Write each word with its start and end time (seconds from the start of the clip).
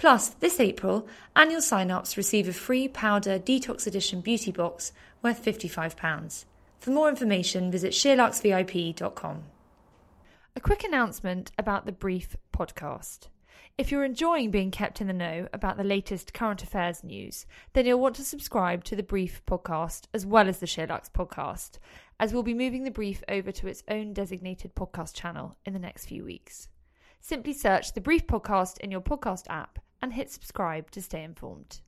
Plus, 0.00 0.28
this 0.28 0.58
April, 0.60 1.06
annual 1.36 1.60
sign-ups 1.60 2.16
receive 2.16 2.48
a 2.48 2.54
free 2.54 2.88
powder 2.88 3.38
detox 3.38 3.86
edition 3.86 4.22
beauty 4.22 4.50
box 4.50 4.92
worth 5.22 5.44
£55. 5.44 6.46
For 6.78 6.90
more 6.90 7.10
information, 7.10 7.70
visit 7.70 7.92
sheerluxevip.com. 7.92 9.42
A 10.56 10.60
quick 10.60 10.84
announcement 10.84 11.52
about 11.58 11.84
the 11.84 11.92
Brief 11.92 12.34
podcast. 12.50 13.28
If 13.76 13.92
you're 13.92 14.04
enjoying 14.04 14.50
being 14.50 14.70
kept 14.70 15.02
in 15.02 15.06
the 15.06 15.12
know 15.12 15.48
about 15.52 15.76
the 15.76 15.84
latest 15.84 16.32
current 16.32 16.62
affairs 16.62 17.04
news, 17.04 17.44
then 17.74 17.84
you'll 17.84 18.00
want 18.00 18.16
to 18.16 18.24
subscribe 18.24 18.84
to 18.84 18.96
the 18.96 19.02
Brief 19.02 19.44
podcast 19.44 20.06
as 20.14 20.24
well 20.24 20.48
as 20.48 20.60
the 20.60 20.66
SheerLuxe 20.66 21.10
podcast, 21.10 21.72
as 22.18 22.32
we'll 22.32 22.42
be 22.42 22.54
moving 22.54 22.84
the 22.84 22.90
Brief 22.90 23.22
over 23.28 23.52
to 23.52 23.68
its 23.68 23.82
own 23.86 24.14
designated 24.14 24.74
podcast 24.74 25.14
channel 25.14 25.58
in 25.66 25.74
the 25.74 25.78
next 25.78 26.06
few 26.06 26.24
weeks. 26.24 26.68
Simply 27.20 27.52
search 27.52 27.92
the 27.92 28.00
Brief 28.00 28.26
podcast 28.26 28.78
in 28.78 28.90
your 28.90 29.02
podcast 29.02 29.44
app 29.50 29.78
and 30.02 30.12
hit 30.12 30.30
subscribe 30.30 30.90
to 30.90 31.02
stay 31.02 31.22
informed. 31.22 31.80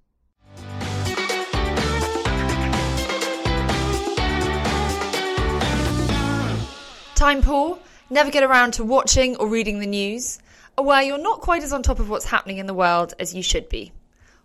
Time 7.14 7.40
poor, 7.40 7.78
never 8.10 8.30
get 8.30 8.42
around 8.42 8.72
to 8.72 8.84
watching 8.84 9.36
or 9.36 9.48
reading 9.48 9.78
the 9.78 9.86
news, 9.86 10.40
aware 10.76 11.02
you're 11.02 11.18
not 11.18 11.40
quite 11.40 11.62
as 11.62 11.72
on 11.72 11.82
top 11.82 12.00
of 12.00 12.10
what's 12.10 12.24
happening 12.24 12.58
in 12.58 12.66
the 12.66 12.74
world 12.74 13.14
as 13.18 13.34
you 13.34 13.42
should 13.42 13.68
be. 13.68 13.92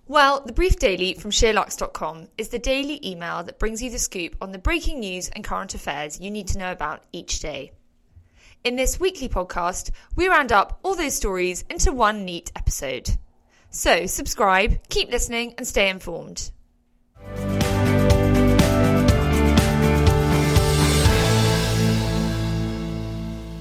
Well, 0.08 0.42
the 0.45 0.53
Brief 0.53 0.77
Daily 0.77 1.16
from 1.16 1.31
SheerLuxe.com 1.31 2.27
is 2.38 2.49
the 2.49 2.59
daily 2.59 3.05
email 3.05 3.44
that 3.44 3.59
brings 3.59 3.81
you 3.81 3.89
the 3.89 3.99
scoop 3.99 4.38
on 4.39 4.52
the 4.52 4.58
breaking 4.58 5.02
news 5.02 5.27
and 5.30 5.44
current 5.44 5.73
affairs 5.73 6.22
you 6.22 6.31
need 6.31 6.47
to 6.49 6.58
know 6.58 6.72
about 6.72 7.03
each 7.11 7.39
day. 7.39 7.72
In 8.64 8.75
this 8.75 8.99
weekly 8.99 9.27
podcast, 9.27 9.92
we 10.16 10.27
round 10.27 10.52
up 10.52 10.80
all 10.83 10.95
those 10.95 11.16
stories 11.16 11.66
into 11.70 11.92
one 11.92 12.25
neat 12.25 12.52
episode. 12.55 13.17
So, 13.78 14.08
subscribe, 14.08 14.80
keep 14.89 15.11
listening, 15.11 15.53
and 15.56 15.67
stay 15.67 15.88
informed. 15.88 16.50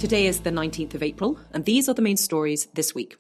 Today 0.01 0.27
is 0.27 0.41
the 0.41 0.51
19th 0.51 0.95
of 0.95 1.03
April, 1.03 1.39
and 1.53 1.67
these 1.67 1.87
are 1.87 1.93
the 1.93 2.01
main 2.01 2.17
stories 2.17 2.69
this 2.73 2.95
week. 2.95 3.19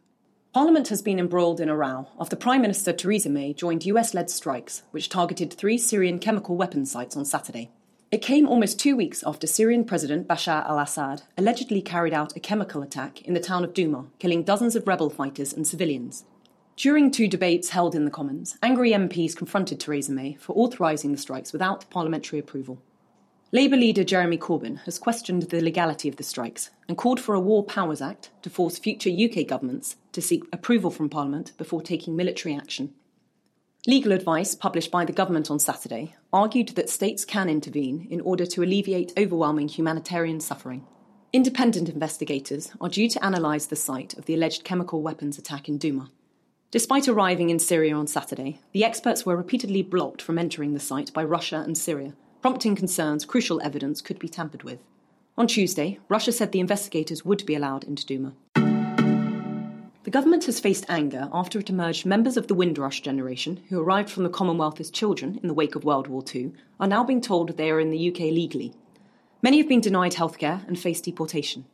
Parliament 0.54 0.88
has 0.88 1.02
been 1.02 1.18
embroiled 1.18 1.60
in 1.60 1.68
a 1.68 1.76
row 1.76 2.08
after 2.18 2.34
Prime 2.34 2.62
Minister 2.62 2.94
Theresa 2.94 3.28
May 3.28 3.52
joined 3.52 3.84
US 3.84 4.14
led 4.14 4.30
strikes, 4.30 4.82
which 4.90 5.10
targeted 5.10 5.52
three 5.52 5.76
Syrian 5.76 6.18
chemical 6.18 6.56
weapons 6.56 6.90
sites 6.90 7.14
on 7.14 7.26
Saturday. 7.26 7.70
It 8.10 8.22
came 8.22 8.48
almost 8.48 8.80
two 8.80 8.96
weeks 8.96 9.22
after 9.26 9.46
Syrian 9.46 9.84
President 9.84 10.26
Bashar 10.26 10.66
al 10.66 10.78
Assad 10.78 11.24
allegedly 11.36 11.82
carried 11.82 12.14
out 12.14 12.34
a 12.34 12.40
chemical 12.40 12.80
attack 12.80 13.20
in 13.20 13.34
the 13.34 13.40
town 13.40 13.64
of 13.64 13.74
Douma, 13.74 14.06
killing 14.18 14.44
dozens 14.44 14.74
of 14.74 14.86
rebel 14.88 15.10
fighters 15.10 15.52
and 15.52 15.66
civilians. 15.66 16.24
During 16.76 17.10
two 17.10 17.26
debates 17.26 17.70
held 17.70 17.94
in 17.94 18.04
the 18.04 18.10
Commons, 18.10 18.58
angry 18.62 18.90
MPs 18.90 19.34
confronted 19.34 19.80
Theresa 19.80 20.12
May 20.12 20.34
for 20.34 20.52
authorising 20.52 21.10
the 21.10 21.16
strikes 21.16 21.50
without 21.50 21.88
parliamentary 21.88 22.38
approval. 22.38 22.82
Labour 23.50 23.78
leader 23.78 24.04
Jeremy 24.04 24.36
Corbyn 24.36 24.80
has 24.84 24.98
questioned 24.98 25.44
the 25.44 25.62
legality 25.62 26.06
of 26.06 26.16
the 26.16 26.22
strikes 26.22 26.68
and 26.86 26.98
called 26.98 27.18
for 27.18 27.34
a 27.34 27.40
War 27.40 27.64
Powers 27.64 28.02
Act 28.02 28.28
to 28.42 28.50
force 28.50 28.78
future 28.78 29.08
UK 29.08 29.46
governments 29.46 29.96
to 30.12 30.20
seek 30.20 30.44
approval 30.52 30.90
from 30.90 31.08
Parliament 31.08 31.52
before 31.56 31.80
taking 31.80 32.14
military 32.14 32.54
action. 32.54 32.92
Legal 33.86 34.12
advice 34.12 34.54
published 34.54 34.90
by 34.90 35.06
the 35.06 35.14
government 35.14 35.50
on 35.50 35.58
Saturday 35.58 36.14
argued 36.30 36.70
that 36.70 36.90
states 36.90 37.24
can 37.24 37.48
intervene 37.48 38.06
in 38.10 38.20
order 38.20 38.44
to 38.44 38.62
alleviate 38.62 39.14
overwhelming 39.16 39.68
humanitarian 39.68 40.40
suffering. 40.40 40.84
Independent 41.32 41.88
investigators 41.88 42.70
are 42.82 42.90
due 42.90 43.08
to 43.08 43.26
analyse 43.26 43.64
the 43.64 43.76
site 43.76 44.12
of 44.18 44.26
the 44.26 44.34
alleged 44.34 44.62
chemical 44.62 45.00
weapons 45.00 45.38
attack 45.38 45.70
in 45.70 45.78
Douma. 45.78 46.10
Despite 46.76 47.08
arriving 47.08 47.48
in 47.48 47.58
Syria 47.58 47.96
on 47.96 48.06
Saturday, 48.06 48.60
the 48.72 48.84
experts 48.84 49.24
were 49.24 49.34
repeatedly 49.34 49.80
blocked 49.80 50.20
from 50.20 50.36
entering 50.36 50.74
the 50.74 50.78
site 50.78 51.10
by 51.14 51.24
Russia 51.24 51.62
and 51.64 51.74
Syria, 51.78 52.12
prompting 52.42 52.76
concerns 52.76 53.24
crucial 53.24 53.62
evidence 53.62 54.02
could 54.02 54.18
be 54.18 54.28
tampered 54.28 54.62
with. 54.62 54.80
On 55.38 55.46
Tuesday, 55.46 55.98
Russia 56.10 56.32
said 56.32 56.52
the 56.52 56.60
investigators 56.60 57.24
would 57.24 57.46
be 57.46 57.54
allowed 57.54 57.84
into 57.84 58.04
Douma. 58.04 58.34
The 60.04 60.10
government 60.10 60.44
has 60.44 60.60
faced 60.60 60.84
anger 60.86 61.30
after 61.32 61.58
it 61.58 61.70
emerged 61.70 62.04
members 62.04 62.36
of 62.36 62.46
the 62.46 62.54
Windrush 62.54 63.00
generation, 63.00 63.62
who 63.70 63.80
arrived 63.80 64.10
from 64.10 64.24
the 64.24 64.28
Commonwealth 64.28 64.78
as 64.78 64.90
children 64.90 65.40
in 65.40 65.48
the 65.48 65.54
wake 65.54 65.76
of 65.76 65.84
World 65.84 66.08
War 66.08 66.22
II, 66.34 66.52
are 66.78 66.86
now 66.86 67.02
being 67.02 67.22
told 67.22 67.56
they 67.56 67.70
are 67.70 67.80
in 67.80 67.88
the 67.88 68.10
UK 68.10 68.18
legally. 68.18 68.74
Many 69.40 69.56
have 69.56 69.68
been 69.68 69.80
denied 69.80 70.12
healthcare 70.12 70.68
and 70.68 70.78
face 70.78 71.00
deportation. 71.00 71.64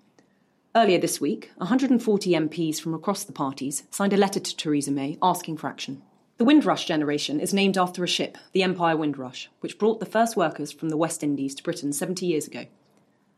Earlier 0.75 0.99
this 0.99 1.21
week, 1.21 1.51
140 1.59 2.31
MPs 2.31 2.81
from 2.81 2.95
across 2.95 3.25
the 3.25 3.33
parties 3.33 3.83
signed 3.91 4.15
a 4.15 4.17
letter 4.17 4.41
to 4.41 4.57
Theresa 4.57 4.91
May 4.91 5.19
asking 5.21 5.59
for 5.59 5.67
action. 5.67 6.01
The 6.39 6.47
Windrush 6.47 6.87
generation 6.87 7.41
is 7.41 7.53
named 7.53 7.77
after 7.77 8.03
a 8.03 8.09
ship, 8.09 8.39
the 8.53 8.63
Empire 8.63 8.97
Windrush, 8.97 9.51
which 9.61 9.79
brought 9.79 10.01
the 10.01 10.07
first 10.07 10.35
workers 10.35 10.73
from 10.73 10.89
the 10.89 10.97
West 10.97 11.23
Indies 11.23 11.55
to 11.57 11.63
Britain 11.63 11.93
70 11.93 12.25
years 12.25 12.47
ago. 12.47 12.65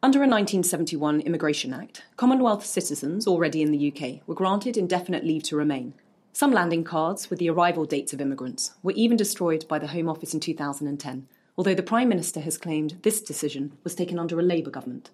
Under 0.00 0.20
a 0.20 0.30
1971 0.30 1.22
Immigration 1.22 1.74
Act, 1.74 2.04
Commonwealth 2.16 2.64
citizens 2.64 3.26
already 3.26 3.62
in 3.62 3.72
the 3.72 3.92
UK 3.92 4.20
were 4.28 4.36
granted 4.36 4.76
indefinite 4.76 5.24
leave 5.24 5.42
to 5.44 5.56
remain. 5.56 5.94
Some 6.32 6.52
landing 6.52 6.84
cards 6.84 7.30
with 7.30 7.40
the 7.40 7.50
arrival 7.50 7.84
dates 7.84 8.12
of 8.12 8.20
immigrants 8.20 8.74
were 8.84 8.92
even 8.92 9.16
destroyed 9.16 9.66
by 9.66 9.80
the 9.80 9.88
Home 9.88 10.08
Office 10.08 10.34
in 10.34 10.40
2010, 10.40 11.26
although 11.58 11.74
the 11.74 11.82
Prime 11.82 12.08
Minister 12.08 12.38
has 12.42 12.56
claimed 12.56 12.98
this 13.02 13.20
decision 13.20 13.76
was 13.82 13.96
taken 13.96 14.20
under 14.20 14.38
a 14.38 14.42
Labour 14.44 14.70
government. 14.70 15.10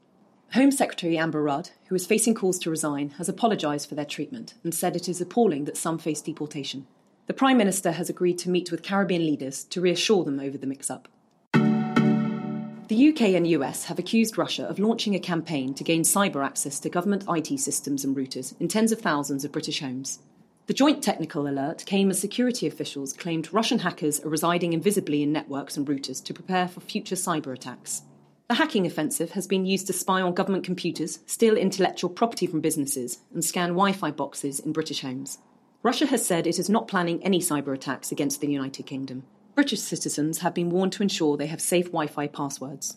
Home 0.55 0.72
Secretary 0.72 1.16
Amber 1.16 1.41
Rudd, 1.44 1.71
who 1.87 1.94
is 1.94 2.09
facing 2.09 2.34
calls 2.34 2.59
to 2.59 2.71
resign, 2.71 3.11
has 3.19 3.28
apologised 3.28 3.88
for 3.88 3.94
their 3.94 4.05
treatment 4.05 4.55
and 4.65 4.75
said 4.75 4.97
it 4.97 5.09
is 5.09 5.21
appalling 5.21 5.65
that 5.66 5.77
some 5.77 5.97
face 5.97 6.21
deportation. 6.21 6.88
The 7.28 7.34
Prime 7.34 7.56
Minister 7.56 7.93
has 7.93 8.11
agreed 8.11 8.37
to 8.38 8.50
meet 8.50 8.72
with 8.72 8.83
Caribbean 8.83 9.25
leaders 9.25 9.62
to 9.62 9.81
reassure 9.81 10.25
them 10.25 10.41
over 10.41 10.59
the 10.59 10.66
mix 10.66 10.91
up. 10.91 11.06
The 11.53 13.11
UK 13.11 13.37
and 13.37 13.47
US 13.47 13.84
have 13.84 14.00
accused 14.00 14.37
Russia 14.37 14.66
of 14.66 14.81
launching 14.81 15.15
a 15.15 15.21
campaign 15.21 15.72
to 15.75 15.84
gain 15.84 16.03
cyber 16.03 16.44
access 16.44 16.81
to 16.81 16.91
government 16.91 17.27
IT 17.28 17.61
systems 17.61 18.05
and 18.05 18.17
routers 18.17 18.61
in 18.61 18.67
tens 18.67 18.91
of 18.91 19.00
thousands 19.00 19.44
of 19.44 19.53
British 19.53 19.78
homes. 19.78 20.19
The 20.67 20.75
joint 20.75 21.00
technical 21.00 21.47
alert 21.47 21.84
came 21.87 22.11
as 22.11 22.19
security 22.19 22.67
officials 22.67 23.12
claimed 23.12 23.53
Russian 23.53 23.78
hackers 23.78 24.19
are 24.25 24.28
residing 24.28 24.72
invisibly 24.72 25.22
in 25.22 25.32
networks 25.32 25.77
and 25.77 25.87
routers 25.87 26.21
to 26.25 26.34
prepare 26.34 26.67
for 26.67 26.81
future 26.81 27.15
cyber 27.15 27.53
attacks. 27.53 28.03
The 28.50 28.56
hacking 28.56 28.84
offensive 28.84 29.31
has 29.31 29.47
been 29.47 29.65
used 29.65 29.87
to 29.87 29.93
spy 29.93 30.21
on 30.21 30.34
government 30.34 30.65
computers, 30.65 31.21
steal 31.27 31.56
intellectual 31.56 32.11
property 32.11 32.49
from 32.49 32.61
businesses, 32.61 33.21
and 33.33 33.44
scan 33.44 33.69
Wi 33.69 33.93
Fi 33.93 34.11
boxes 34.11 34.59
in 34.59 34.72
British 34.72 35.03
homes. 35.03 35.38
Russia 35.84 36.05
has 36.06 36.27
said 36.27 36.49
it 36.49 36.59
is 36.59 36.69
not 36.69 36.88
planning 36.88 37.22
any 37.22 37.38
cyber 37.38 37.72
attacks 37.72 38.11
against 38.11 38.41
the 38.41 38.49
United 38.49 38.87
Kingdom. 38.87 39.22
British 39.55 39.78
citizens 39.78 40.41
have 40.41 40.53
been 40.53 40.69
warned 40.69 40.91
to 40.94 41.03
ensure 41.05 41.37
they 41.37 41.47
have 41.47 41.61
safe 41.61 41.93
Wi 41.93 42.09
Fi 42.09 42.27
passwords. 42.27 42.97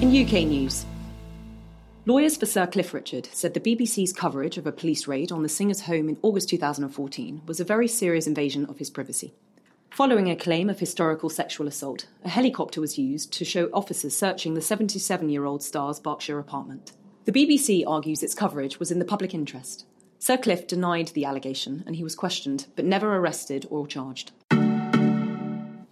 In 0.00 0.24
UK 0.24 0.46
news, 0.46 0.86
Lawyers 2.06 2.36
for 2.36 2.44
Sir 2.44 2.66
Cliff 2.66 2.92
Richard 2.92 3.30
said 3.32 3.54
the 3.54 3.60
BBC's 3.60 4.12
coverage 4.12 4.58
of 4.58 4.66
a 4.66 4.72
police 4.72 5.08
raid 5.08 5.32
on 5.32 5.42
the 5.42 5.48
singer's 5.48 5.80
home 5.80 6.10
in 6.10 6.18
August 6.20 6.50
2014 6.50 7.40
was 7.46 7.60
a 7.60 7.64
very 7.64 7.88
serious 7.88 8.26
invasion 8.26 8.66
of 8.66 8.76
his 8.76 8.90
privacy. 8.90 9.32
Following 9.88 10.28
a 10.28 10.36
claim 10.36 10.68
of 10.68 10.80
historical 10.80 11.30
sexual 11.30 11.66
assault, 11.66 12.04
a 12.22 12.28
helicopter 12.28 12.82
was 12.82 12.98
used 12.98 13.32
to 13.32 13.44
show 13.46 13.70
officers 13.72 14.14
searching 14.14 14.52
the 14.52 14.60
77 14.60 15.30
year 15.30 15.46
old 15.46 15.62
star's 15.62 15.98
Berkshire 15.98 16.38
apartment. 16.38 16.92
The 17.24 17.32
BBC 17.32 17.84
argues 17.86 18.22
its 18.22 18.34
coverage 18.34 18.78
was 18.78 18.90
in 18.90 18.98
the 18.98 19.06
public 19.06 19.32
interest. 19.32 19.86
Sir 20.18 20.36
Cliff 20.36 20.66
denied 20.66 21.08
the 21.08 21.24
allegation 21.24 21.84
and 21.86 21.96
he 21.96 22.04
was 22.04 22.14
questioned, 22.14 22.66
but 22.76 22.84
never 22.84 23.16
arrested 23.16 23.66
or 23.70 23.86
charged. 23.86 24.32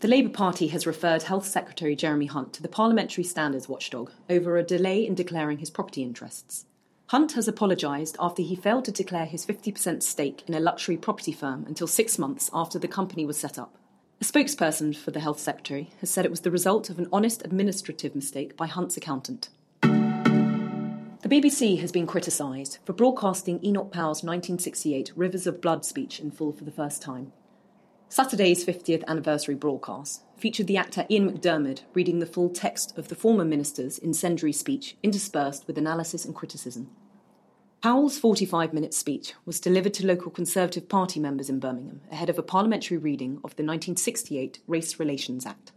The 0.03 0.09
Labour 0.09 0.31
Party 0.31 0.67
has 0.67 0.85
referred 0.85 1.23
Health 1.23 1.47
Secretary 1.47 1.95
Jeremy 1.95 2.27
Hunt 2.27 2.53
to 2.55 2.63
the 2.63 2.69
Parliamentary 2.69 3.23
Standards 3.23 3.69
Watchdog 3.69 4.11
over 4.29 4.57
a 4.57 4.65
delay 4.65 5.07
in 5.07 5.15
declaring 5.15 5.59
his 5.59 5.71
property 5.71 6.03
interests. 6.03 6.67
Hunt 7.11 7.35
has 7.35 7.47
apologised 7.47 8.17
after 8.19 8.43
he 8.43 8.57
failed 8.57 8.85
to 8.87 8.91
declare 8.91 9.27
his 9.27 9.47
50% 9.47 10.03
stake 10.03 10.43
in 10.49 10.55
a 10.55 10.59
luxury 10.59 10.97
property 10.97 11.31
firm 11.31 11.65
until 11.69 11.87
six 11.87 12.19
months 12.19 12.51
after 12.53 12.81
the 12.81 12.89
company 12.89 13.25
was 13.25 13.39
set 13.39 13.61
up. 13.61 13.77
A 14.21 14.25
spokesperson 14.25 14.93
for 14.97 15.13
the 15.13 15.21
Health 15.21 15.39
Secretary 15.39 15.91
has 16.01 16.11
said 16.11 16.25
it 16.25 16.33
was 16.33 16.41
the 16.41 16.51
result 16.51 16.91
of 16.91 16.99
an 16.99 17.07
honest 17.13 17.45
administrative 17.45 18.17
mistake 18.17 18.57
by 18.57 18.67
Hunt's 18.67 18.97
accountant. 18.97 19.51
The 19.83 21.29
BBC 21.31 21.79
has 21.79 21.93
been 21.93 22.09
criticised 22.09 22.79
for 22.85 22.93
broadcasting 22.93 23.65
Enoch 23.65 23.93
Powell's 23.93 24.25
1968 24.25 25.13
Rivers 25.15 25.47
of 25.47 25.61
Blood 25.61 25.85
speech 25.85 26.19
in 26.19 26.33
full 26.33 26.51
for 26.51 26.65
the 26.65 26.73
first 26.73 27.03
time. 27.03 27.31
Saturday's 28.13 28.63
50th 28.63 29.03
anniversary 29.09 29.55
broadcast 29.55 30.23
featured 30.37 30.67
the 30.67 30.77
actor 30.77 31.07
Ian 31.09 31.33
McDiarmid 31.33 31.81
reading 31.95 32.19
the 32.19 32.27
full 32.27 32.51
text 32.51 32.93
of 32.99 33.09
the 33.09 33.15
former 33.15 33.43
minister's 33.43 33.97
incendiary 33.97 34.53
speech 34.53 34.99
interspersed 35.03 35.67
with 35.67 35.79
analysis 35.79 36.27
and 36.27 36.35
criticism. 36.35 36.91
Powell's 37.83 38.19
45 38.19 38.75
minute 38.75 38.93
speech 38.93 39.33
was 39.47 39.59
delivered 39.59 39.95
to 39.95 40.07
local 40.07 40.31
Conservative 40.31 40.91
Party 40.91 41.21
members 41.21 41.49
in 41.49 41.59
Birmingham 41.59 42.03
ahead 42.11 42.29
of 42.29 42.39
a 42.39 42.43
parliamentary 42.43 42.99
reading 42.99 43.37
of 43.37 43.57
the 43.57 43.65
1968 43.65 44.59
Race 44.67 45.01
Relations 45.01 45.47
Act. 45.47 45.73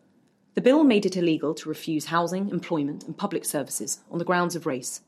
The 0.56 0.62
bill 0.62 0.84
made 0.84 1.06
it 1.06 1.16
illegal 1.16 1.54
to 1.54 1.70
refuse 1.70 2.08
housing, 2.08 2.50
employment, 2.50 3.06
and 3.06 3.18
public 3.18 3.46
services 3.46 4.02
on 4.12 4.20
the 4.20 4.26
grounds 4.26 4.58
of 4.58 4.66
race, 4.66 5.00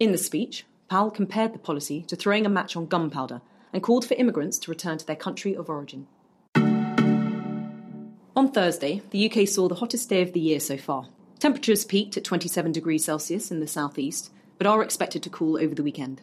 in 0.00 0.12
the 0.12 0.16
speech, 0.16 0.64
Powell 0.88 1.10
compared 1.10 1.52
the 1.52 1.58
policy 1.58 2.00
to 2.04 2.16
throwing 2.16 2.46
a 2.46 2.48
match 2.48 2.76
on 2.76 2.86
gunpowder 2.86 3.42
and 3.74 3.82
called 3.82 4.06
for 4.06 4.14
immigrants 4.14 4.58
to 4.60 4.70
return 4.70 4.96
to 4.96 5.06
their 5.06 5.14
country 5.16 5.54
of 5.54 5.68
origin. 5.68 6.06
On 8.34 8.50
Thursday, 8.50 9.02
the 9.10 9.30
UK 9.30 9.46
saw 9.46 9.68
the 9.68 9.74
hottest 9.74 10.08
day 10.08 10.22
of 10.22 10.32
the 10.32 10.40
year 10.40 10.58
so 10.58 10.78
far. 10.78 11.06
Temperatures 11.38 11.84
peaked 11.84 12.16
at 12.16 12.24
27 12.24 12.72
degrees 12.72 13.04
Celsius 13.04 13.50
in 13.50 13.60
the 13.60 13.66
southeast, 13.66 14.30
but 14.56 14.66
are 14.66 14.82
expected 14.82 15.22
to 15.22 15.30
cool 15.30 15.58
over 15.58 15.74
the 15.74 15.82
weekend. 15.82 16.22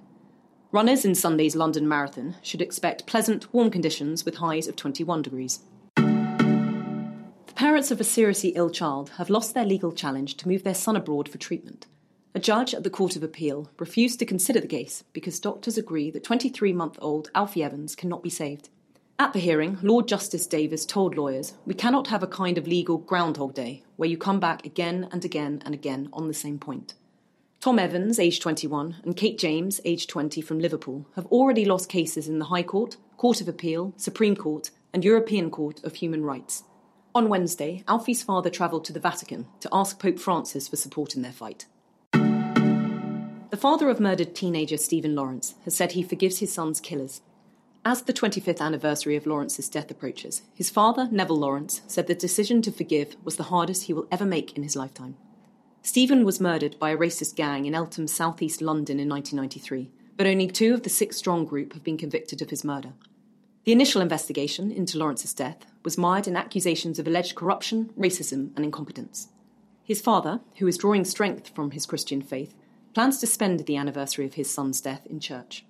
Runners 0.71 1.05
in 1.05 1.13
Sunday's 1.13 1.55
London 1.55 1.87
Marathon 1.87 2.35
should 2.41 2.63
expect 2.63 3.05
pleasant, 3.05 3.53
warm 3.53 3.69
conditions 3.69 4.25
with 4.25 4.37
highs 4.37 4.67
of 4.67 4.75
21 4.75 5.21
degrees. 5.21 5.59
The 5.95 7.53
parents 7.53 7.91
of 7.91 8.01
a 8.01 8.03
seriously 8.03 8.49
ill 8.55 8.71
child 8.71 9.11
have 9.17 9.29
lost 9.29 9.53
their 9.53 9.65
legal 9.65 9.91
challenge 9.91 10.35
to 10.37 10.47
move 10.47 10.63
their 10.63 10.73
son 10.73 10.95
abroad 10.95 11.29
for 11.29 11.37
treatment. 11.37 11.85
A 12.33 12.39
judge 12.39 12.73
at 12.73 12.83
the 12.83 12.89
Court 12.89 13.17
of 13.17 13.23
Appeal 13.23 13.69
refused 13.77 14.17
to 14.17 14.25
consider 14.25 14.59
the 14.59 14.67
case 14.67 15.03
because 15.13 15.39
doctors 15.39 15.77
agree 15.77 16.09
that 16.09 16.23
23 16.23 16.73
month 16.73 16.97
old 17.01 17.29
Alfie 17.35 17.63
Evans 17.63 17.95
cannot 17.95 18.23
be 18.23 18.29
saved. 18.31 18.69
At 19.21 19.33
the 19.33 19.39
hearing, 19.39 19.77
Lord 19.81 20.07
Justice 20.07 20.47
Davis 20.47 20.85
told 20.85 21.17
lawyers, 21.17 21.53
We 21.65 21.73
cannot 21.73 22.07
have 22.07 22.23
a 22.23 22.27
kind 22.27 22.57
of 22.57 22.69
legal 22.69 22.97
Groundhog 22.97 23.53
Day 23.53 23.83
where 23.97 24.07
you 24.07 24.17
come 24.17 24.39
back 24.39 24.65
again 24.65 25.09
and 25.11 25.25
again 25.25 25.61
and 25.65 25.73
again 25.73 26.07
on 26.13 26.29
the 26.29 26.33
same 26.33 26.57
point. 26.57 26.93
Tom 27.59 27.79
Evans, 27.79 28.17
aged 28.17 28.41
21, 28.41 28.95
and 29.03 29.17
Kate 29.17 29.37
James, 29.37 29.81
aged 29.83 30.09
20, 30.09 30.39
from 30.39 30.59
Liverpool, 30.59 31.05
have 31.17 31.25
already 31.25 31.65
lost 31.65 31.89
cases 31.89 32.29
in 32.29 32.39
the 32.39 32.45
High 32.45 32.63
Court, 32.63 32.95
Court 33.17 33.41
of 33.41 33.49
Appeal, 33.49 33.93
Supreme 33.97 34.37
Court, 34.37 34.71
and 34.93 35.03
European 35.03 35.51
Court 35.51 35.83
of 35.83 35.95
Human 35.95 36.23
Rights. 36.23 36.63
On 37.13 37.27
Wednesday, 37.27 37.83
Alfie's 37.89 38.23
father 38.23 38.49
travelled 38.49 38.85
to 38.85 38.93
the 38.93 39.01
Vatican 39.01 39.47
to 39.59 39.69
ask 39.73 39.99
Pope 39.99 40.17
Francis 40.17 40.69
for 40.69 40.77
support 40.77 41.17
in 41.17 41.23
their 41.23 41.33
fight. 41.33 41.65
The 42.13 43.57
father 43.59 43.89
of 43.89 43.99
murdered 43.99 44.33
teenager 44.33 44.77
Stephen 44.77 45.13
Lawrence 45.13 45.55
has 45.65 45.75
said 45.75 45.91
he 45.91 46.03
forgives 46.03 46.39
his 46.39 46.53
son's 46.53 46.79
killers. 46.79 47.19
As 47.85 48.01
the 48.01 48.13
25th 48.13 48.59
anniversary 48.59 49.15
of 49.15 49.25
Lawrence's 49.25 49.69
death 49.69 49.89
approaches, 49.89 50.41
his 50.53 50.69
father, 50.69 51.07
Neville 51.11 51.39
Lawrence, 51.39 51.81
said 51.87 52.07
the 52.07 52.13
decision 52.13 52.61
to 52.63 52.73
forgive 52.73 53.15
was 53.23 53.37
the 53.37 53.43
hardest 53.43 53.83
he 53.83 53.93
will 53.93 54.07
ever 54.11 54.25
make 54.25 54.57
in 54.57 54.63
his 54.63 54.75
lifetime. 54.75 55.15
Stephen 55.81 56.25
was 56.25 56.41
murdered 56.41 56.77
by 56.77 56.89
a 56.89 56.97
racist 56.97 57.35
gang 57.35 57.65
in 57.65 57.73
Eltham, 57.73 58.05
southeast 58.05 58.61
London 58.61 58.99
in 58.99 59.07
1993, 59.07 59.89
but 60.17 60.27
only 60.27 60.47
two 60.47 60.73
of 60.73 60.83
the 60.83 60.89
six 60.89 61.15
strong 61.15 61.45
group 61.45 61.71
have 61.71 61.83
been 61.83 61.97
convicted 61.97 62.41
of 62.41 62.49
his 62.49 62.65
murder. 62.65 62.91
The 63.63 63.71
initial 63.71 64.01
investigation 64.01 64.71
into 64.71 64.97
Lawrence's 64.97 65.33
death 65.33 65.65
was 65.85 65.97
mired 65.97 66.27
in 66.27 66.35
accusations 66.35 66.99
of 66.99 67.07
alleged 67.07 67.35
corruption, 67.35 67.91
racism, 67.97 68.53
and 68.57 68.65
incompetence. 68.65 69.29
His 69.85 70.01
father, 70.01 70.41
who 70.57 70.67
is 70.67 70.77
drawing 70.77 71.05
strength 71.05 71.55
from 71.55 71.71
his 71.71 71.85
Christian 71.85 72.21
faith, 72.21 72.53
plans 72.93 73.19
to 73.19 73.27
spend 73.27 73.61
the 73.61 73.77
anniversary 73.77 74.25
of 74.25 74.33
his 74.33 74.49
son's 74.49 74.81
death 74.81 75.07
in 75.07 75.21
church. 75.21 75.63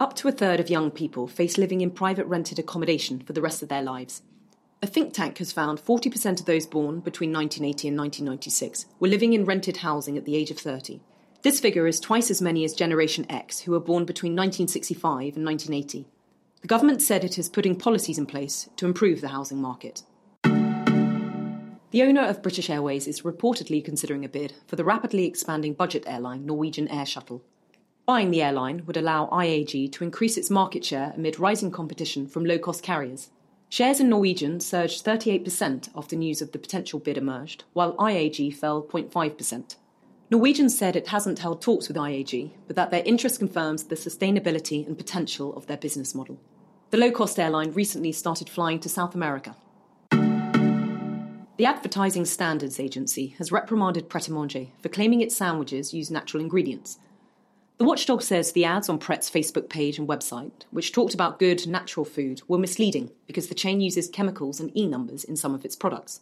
Up 0.00 0.14
to 0.14 0.28
a 0.28 0.32
third 0.32 0.60
of 0.60 0.70
young 0.70 0.92
people 0.92 1.26
face 1.26 1.58
living 1.58 1.80
in 1.80 1.90
private 1.90 2.26
rented 2.26 2.60
accommodation 2.60 3.18
for 3.20 3.32
the 3.32 3.42
rest 3.42 3.64
of 3.64 3.68
their 3.68 3.82
lives. 3.82 4.22
A 4.80 4.86
think 4.86 5.12
tank 5.12 5.38
has 5.38 5.50
found 5.50 5.80
40% 5.80 6.38
of 6.38 6.46
those 6.46 6.68
born 6.68 7.00
between 7.00 7.32
1980 7.32 7.88
and 7.88 7.98
1996 7.98 8.86
were 9.00 9.08
living 9.08 9.32
in 9.32 9.44
rented 9.44 9.78
housing 9.78 10.16
at 10.16 10.24
the 10.24 10.36
age 10.36 10.52
of 10.52 10.58
30. 10.58 11.00
This 11.42 11.58
figure 11.58 11.88
is 11.88 11.98
twice 11.98 12.30
as 12.30 12.40
many 12.40 12.64
as 12.64 12.74
Generation 12.74 13.26
X, 13.28 13.60
who 13.60 13.72
were 13.72 13.80
born 13.80 14.04
between 14.04 14.34
1965 14.34 15.34
and 15.34 15.44
1980. 15.44 16.06
The 16.60 16.68
government 16.68 17.02
said 17.02 17.24
it 17.24 17.36
is 17.36 17.48
putting 17.48 17.74
policies 17.74 18.18
in 18.18 18.26
place 18.26 18.68
to 18.76 18.86
improve 18.86 19.20
the 19.20 19.28
housing 19.28 19.60
market. 19.60 20.04
The 21.90 22.02
owner 22.02 22.22
of 22.22 22.42
British 22.42 22.70
Airways 22.70 23.08
is 23.08 23.22
reportedly 23.22 23.84
considering 23.84 24.24
a 24.24 24.28
bid 24.28 24.54
for 24.68 24.76
the 24.76 24.84
rapidly 24.84 25.24
expanding 25.24 25.72
budget 25.72 26.04
airline 26.06 26.46
Norwegian 26.46 26.86
Air 26.86 27.06
Shuttle. 27.06 27.42
Buying 28.08 28.30
the 28.30 28.40
airline 28.40 28.86
would 28.86 28.96
allow 28.96 29.26
IAG 29.26 29.92
to 29.92 30.02
increase 30.02 30.38
its 30.38 30.48
market 30.48 30.82
share 30.82 31.12
amid 31.14 31.38
rising 31.38 31.70
competition 31.70 32.26
from 32.26 32.42
low 32.42 32.58
cost 32.58 32.82
carriers. 32.82 33.28
Shares 33.68 34.00
in 34.00 34.08
Norwegian 34.08 34.60
surged 34.60 35.04
38% 35.04 35.90
after 35.94 36.16
news 36.16 36.40
of 36.40 36.52
the 36.52 36.58
potential 36.58 37.00
bid 37.00 37.18
emerged, 37.18 37.64
while 37.74 37.92
IAG 37.96 38.54
fell 38.56 38.82
0.5%. 38.82 39.76
Norwegian 40.30 40.70
said 40.70 40.96
it 40.96 41.08
hasn't 41.08 41.40
held 41.40 41.60
talks 41.60 41.86
with 41.86 41.98
IAG, 41.98 42.52
but 42.66 42.76
that 42.76 42.90
their 42.90 43.02
interest 43.04 43.40
confirms 43.40 43.84
the 43.84 43.94
sustainability 43.94 44.86
and 44.86 44.96
potential 44.96 45.54
of 45.54 45.66
their 45.66 45.76
business 45.76 46.14
model. 46.14 46.40
The 46.88 46.96
low 46.96 47.10
cost 47.10 47.38
airline 47.38 47.72
recently 47.72 48.12
started 48.12 48.48
flying 48.48 48.80
to 48.80 48.88
South 48.88 49.14
America 49.14 49.54
the 51.58 51.66
Advertising 51.66 52.24
Standards 52.24 52.78
Agency 52.78 53.34
has 53.38 53.50
reprimanded 53.50 54.08
Pret 54.08 54.28
a 54.28 54.32
Manger 54.32 54.66
for 54.80 54.88
claiming 54.88 55.20
its 55.20 55.34
sandwiches 55.34 55.92
use 55.92 56.08
natural 56.08 56.40
ingredients. 56.40 57.00
The 57.78 57.84
watchdog 57.84 58.22
says 58.22 58.50
the 58.50 58.64
ads 58.64 58.88
on 58.88 58.98
Pret's 58.98 59.30
Facebook 59.30 59.68
page 59.68 60.00
and 60.00 60.08
website, 60.08 60.64
which 60.72 60.90
talked 60.90 61.14
about 61.14 61.38
good, 61.38 61.64
natural 61.68 62.04
food, 62.04 62.42
were 62.48 62.58
misleading 62.58 63.12
because 63.28 63.46
the 63.46 63.54
chain 63.54 63.80
uses 63.80 64.08
chemicals 64.08 64.58
and 64.58 64.76
E 64.76 64.84
numbers 64.84 65.22
in 65.22 65.36
some 65.36 65.54
of 65.54 65.64
its 65.64 65.76
products. 65.76 66.20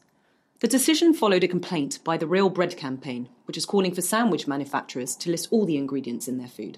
The 0.61 0.69
decision 0.69 1.15
followed 1.15 1.45
a 1.45 1.49
complaint 1.49 1.99
by 2.05 2.19
the 2.19 2.27
Real 2.27 2.51
Bread 2.51 2.77
campaign, 2.77 3.31
which 3.47 3.57
is 3.57 3.65
calling 3.65 3.95
for 3.95 4.03
sandwich 4.03 4.47
manufacturers 4.47 5.17
to 5.17 5.31
list 5.31 5.49
all 5.51 5.65
the 5.65 5.79
ingredients 5.79 6.29
in 6.29 6.37
their 6.37 6.47
food. 6.47 6.77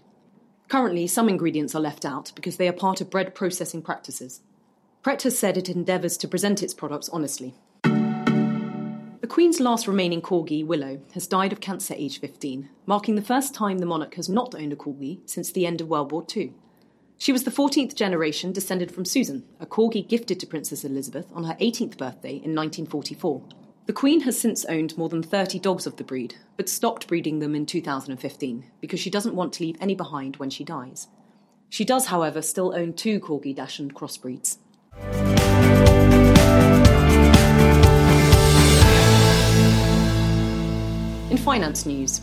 Currently, 0.69 1.09
some 1.09 1.29
ingredients 1.29 1.75
are 1.75 1.81
left 1.81 2.05
out 2.05 2.31
because 2.37 2.57
they 2.57 2.69
are 2.69 2.73
part 2.73 3.01
of 3.01 3.11
bread 3.11 3.35
processing 3.35 3.83
practices. 3.83 4.43
Pret 5.03 5.23
has 5.23 5.37
said 5.37 5.57
it 5.57 5.69
endeavours 5.69 6.17
to 6.19 6.29
present 6.29 6.63
its 6.63 6.75
products 6.75 7.09
honestly 7.09 7.55
the 9.29 9.35
Queen's 9.35 9.61
last 9.61 9.87
remaining 9.87 10.23
corgi, 10.23 10.65
Willow, 10.65 11.03
has 11.13 11.27
died 11.27 11.53
of 11.53 11.61
cancer 11.61 11.93
aged 11.99 12.19
15, 12.23 12.71
marking 12.87 13.15
the 13.15 13.21
first 13.21 13.55
time 13.55 13.77
the 13.77 13.85
monarch 13.85 14.15
has 14.15 14.27
not 14.27 14.55
owned 14.55 14.73
a 14.73 14.77
corgi 14.77 15.21
since 15.29 15.53
the 15.53 15.67
end 15.67 15.83
of 15.83 15.89
World 15.89 16.11
War 16.13 16.25
II. 16.35 16.55
She 17.19 17.31
was 17.31 17.45
the 17.45 17.51
14th 17.51 17.95
generation 17.95 18.53
descended 18.53 18.91
from 18.91 19.05
Susan, 19.05 19.45
a 19.61 19.67
corgi 19.67 20.09
gifted 20.09 20.41
to 20.41 20.47
Princess 20.47 20.83
Elizabeth 20.83 21.27
on 21.35 21.45
her 21.45 21.53
18th 21.61 21.99
birthday 21.99 22.37
in 22.37 22.57
1944. 22.57 23.43
The 23.85 23.93
Queen 23.93 24.23
has 24.23 24.41
since 24.41 24.65
owned 24.65 24.97
more 24.97 25.11
than 25.11 25.23
30 25.23 25.59
dogs 25.59 25.87
of 25.87 25.97
the 25.97 26.05
breed, 26.05 26.37
but 26.57 26.71
stopped 26.71 27.07
breeding 27.07 27.41
them 27.41 27.55
in 27.55 27.67
2015 27.67 28.65
because 28.81 28.99
she 28.99 29.11
doesn't 29.11 29.37
want 29.37 29.53
to 29.53 29.63
leave 29.63 29.77
any 29.79 29.95
behind 29.95 30.37
when 30.37 30.49
she 30.49 30.65
dies. 30.65 31.09
She 31.69 31.85
does, 31.85 32.07
however, 32.07 32.41
still 32.41 32.75
own 32.75 32.95
two 32.95 33.21
corgi 33.21 33.55
dachshund 33.55 33.95
crossbreeds. 33.95 34.57
Finance 41.49 41.87
news, 41.87 42.21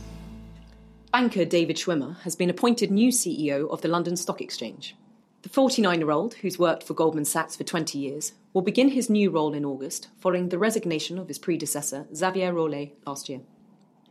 banker 1.12 1.46
David 1.46 1.78
Schwimmer 1.78 2.16
has 2.20 2.36
been 2.36 2.52
appointed 2.52 2.92
new 2.92 3.10
CEO 3.10 3.68
of 3.72 3.82
the 3.82 3.88
London 3.88 4.16
Stock 4.16 4.40
Exchange. 4.40 4.96
The 5.42 5.50
49 5.50 5.98
year 6.00 6.12
old, 6.12 6.36
who's 6.36 6.60
worked 6.60 6.84
for 6.84 6.94
Goldman 6.94 7.26
Sachs 7.26 7.56
for 7.56 7.64
20 7.64 7.98
years, 7.98 8.34
will 8.54 8.62
begin 8.62 8.90
his 8.90 9.10
new 9.10 9.32
role 9.32 9.56
in 9.56 9.66
August 9.66 10.10
following 10.20 10.50
the 10.50 10.60
resignation 10.60 11.18
of 11.18 11.28
his 11.28 11.40
predecessor, 11.40 12.06
Xavier 12.14 12.54
Rolet, 12.54 12.92
last 13.08 13.28
year. 13.28 13.42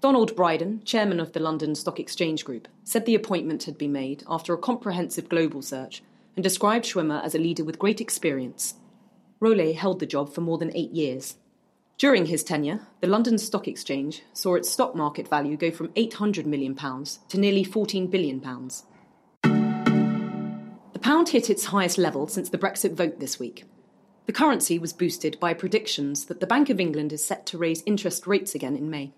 Donald 0.00 0.34
Brydon, 0.34 0.82
chairman 0.84 1.20
of 1.20 1.32
the 1.32 1.38
London 1.38 1.76
Stock 1.76 2.00
Exchange 2.00 2.44
Group, 2.44 2.66
said 2.82 3.06
the 3.06 3.14
appointment 3.14 3.62
had 3.62 3.78
been 3.78 3.92
made 3.92 4.24
after 4.28 4.52
a 4.52 4.58
comprehensive 4.58 5.28
global 5.28 5.62
search 5.62 6.02
and 6.34 6.42
described 6.42 6.86
Schwimmer 6.86 7.22
as 7.22 7.36
a 7.36 7.38
leader 7.38 7.62
with 7.62 7.78
great 7.78 8.00
experience. 8.00 8.74
Rolet 9.38 9.76
held 9.76 10.00
the 10.00 10.06
job 10.06 10.34
for 10.34 10.40
more 10.40 10.58
than 10.58 10.72
eight 10.74 10.90
years. 10.90 11.36
During 11.96 12.26
his 12.26 12.42
tenure, 12.42 12.80
the 13.00 13.06
London 13.06 13.38
Stock 13.38 13.68
Exchange 13.68 14.24
saw 14.32 14.56
its 14.56 14.68
stock 14.68 14.96
market 14.96 15.28
value 15.28 15.56
go 15.56 15.70
from 15.70 15.88
£800 15.90 16.44
million 16.44 16.74
to 16.74 17.38
nearly 17.38 17.64
£14 17.64 18.10
billion. 18.10 18.40
The 20.92 20.98
pound 21.00 21.28
hit 21.28 21.48
its 21.48 21.66
highest 21.66 21.96
level 21.96 22.26
since 22.26 22.48
the 22.48 22.58
Brexit 22.58 22.94
vote 22.94 23.20
this 23.20 23.38
week. 23.38 23.64
The 24.26 24.32
currency 24.32 24.76
was 24.78 24.92
boosted 24.92 25.38
by 25.38 25.54
predictions 25.54 26.24
that 26.24 26.40
the 26.40 26.48
Bank 26.48 26.68
of 26.68 26.80
England 26.80 27.12
is 27.12 27.22
set 27.22 27.46
to 27.46 27.58
raise 27.58 27.84
interest 27.86 28.26
rates 28.26 28.56
again 28.56 28.74
in 28.74 28.90
May. 28.90 29.12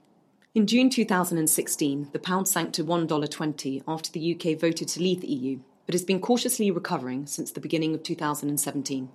In 0.54 0.66
June 0.66 0.90
2016, 0.90 2.08
the 2.12 2.18
pound 2.18 2.46
sank 2.46 2.72
to 2.74 2.84
$1.20 2.84 3.84
after 3.88 4.10
the 4.10 4.34
UK 4.34 4.58
voted 4.58 4.88
to 4.88 5.00
leave 5.00 5.22
the 5.22 5.28
EU, 5.28 5.60
but 5.86 5.94
has 5.94 6.04
been 6.04 6.20
cautiously 6.20 6.70
recovering 6.70 7.26
since 7.26 7.52
the 7.52 7.60
beginning 7.60 7.94
of 7.94 8.02
2017. 8.02 9.08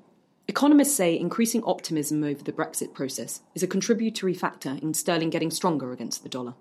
Economists 0.47 0.95
say 0.95 1.17
increasing 1.17 1.63
optimism 1.63 2.23
over 2.23 2.43
the 2.43 2.51
Brexit 2.51 2.93
process 2.93 3.41
is 3.55 3.63
a 3.63 3.67
contributory 3.67 4.33
factor 4.33 4.77
in 4.81 4.93
sterling 4.93 5.29
getting 5.29 5.51
stronger 5.51 5.91
against 5.91 6.23
the 6.23 6.29
dollar. 6.29 6.55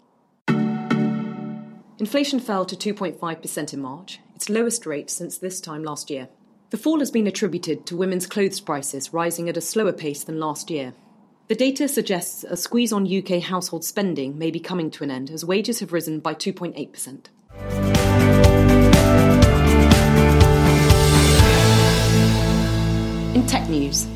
Inflation 1.98 2.40
fell 2.40 2.64
to 2.64 2.76
2.5% 2.76 3.74
in 3.74 3.80
March, 3.80 4.20
its 4.34 4.48
lowest 4.48 4.86
rate 4.86 5.10
since 5.10 5.36
this 5.36 5.60
time 5.60 5.82
last 5.82 6.08
year. 6.08 6.28
The 6.70 6.78
fall 6.78 7.00
has 7.00 7.10
been 7.10 7.26
attributed 7.26 7.84
to 7.86 7.96
women's 7.96 8.26
clothes 8.26 8.60
prices 8.60 9.12
rising 9.12 9.48
at 9.48 9.56
a 9.56 9.60
slower 9.60 9.92
pace 9.92 10.24
than 10.24 10.38
last 10.38 10.70
year. 10.70 10.94
The 11.48 11.56
data 11.56 11.88
suggests 11.88 12.44
a 12.44 12.56
squeeze 12.56 12.92
on 12.92 13.12
UK 13.12 13.42
household 13.42 13.84
spending 13.84 14.38
may 14.38 14.52
be 14.52 14.60
coming 14.60 14.90
to 14.92 15.04
an 15.04 15.10
end 15.10 15.30
as 15.30 15.44
wages 15.44 15.80
have 15.80 15.92
risen 15.92 16.20
by 16.20 16.32
2.8%. 16.32 17.26
tech 23.50 23.68
news, 23.68 24.06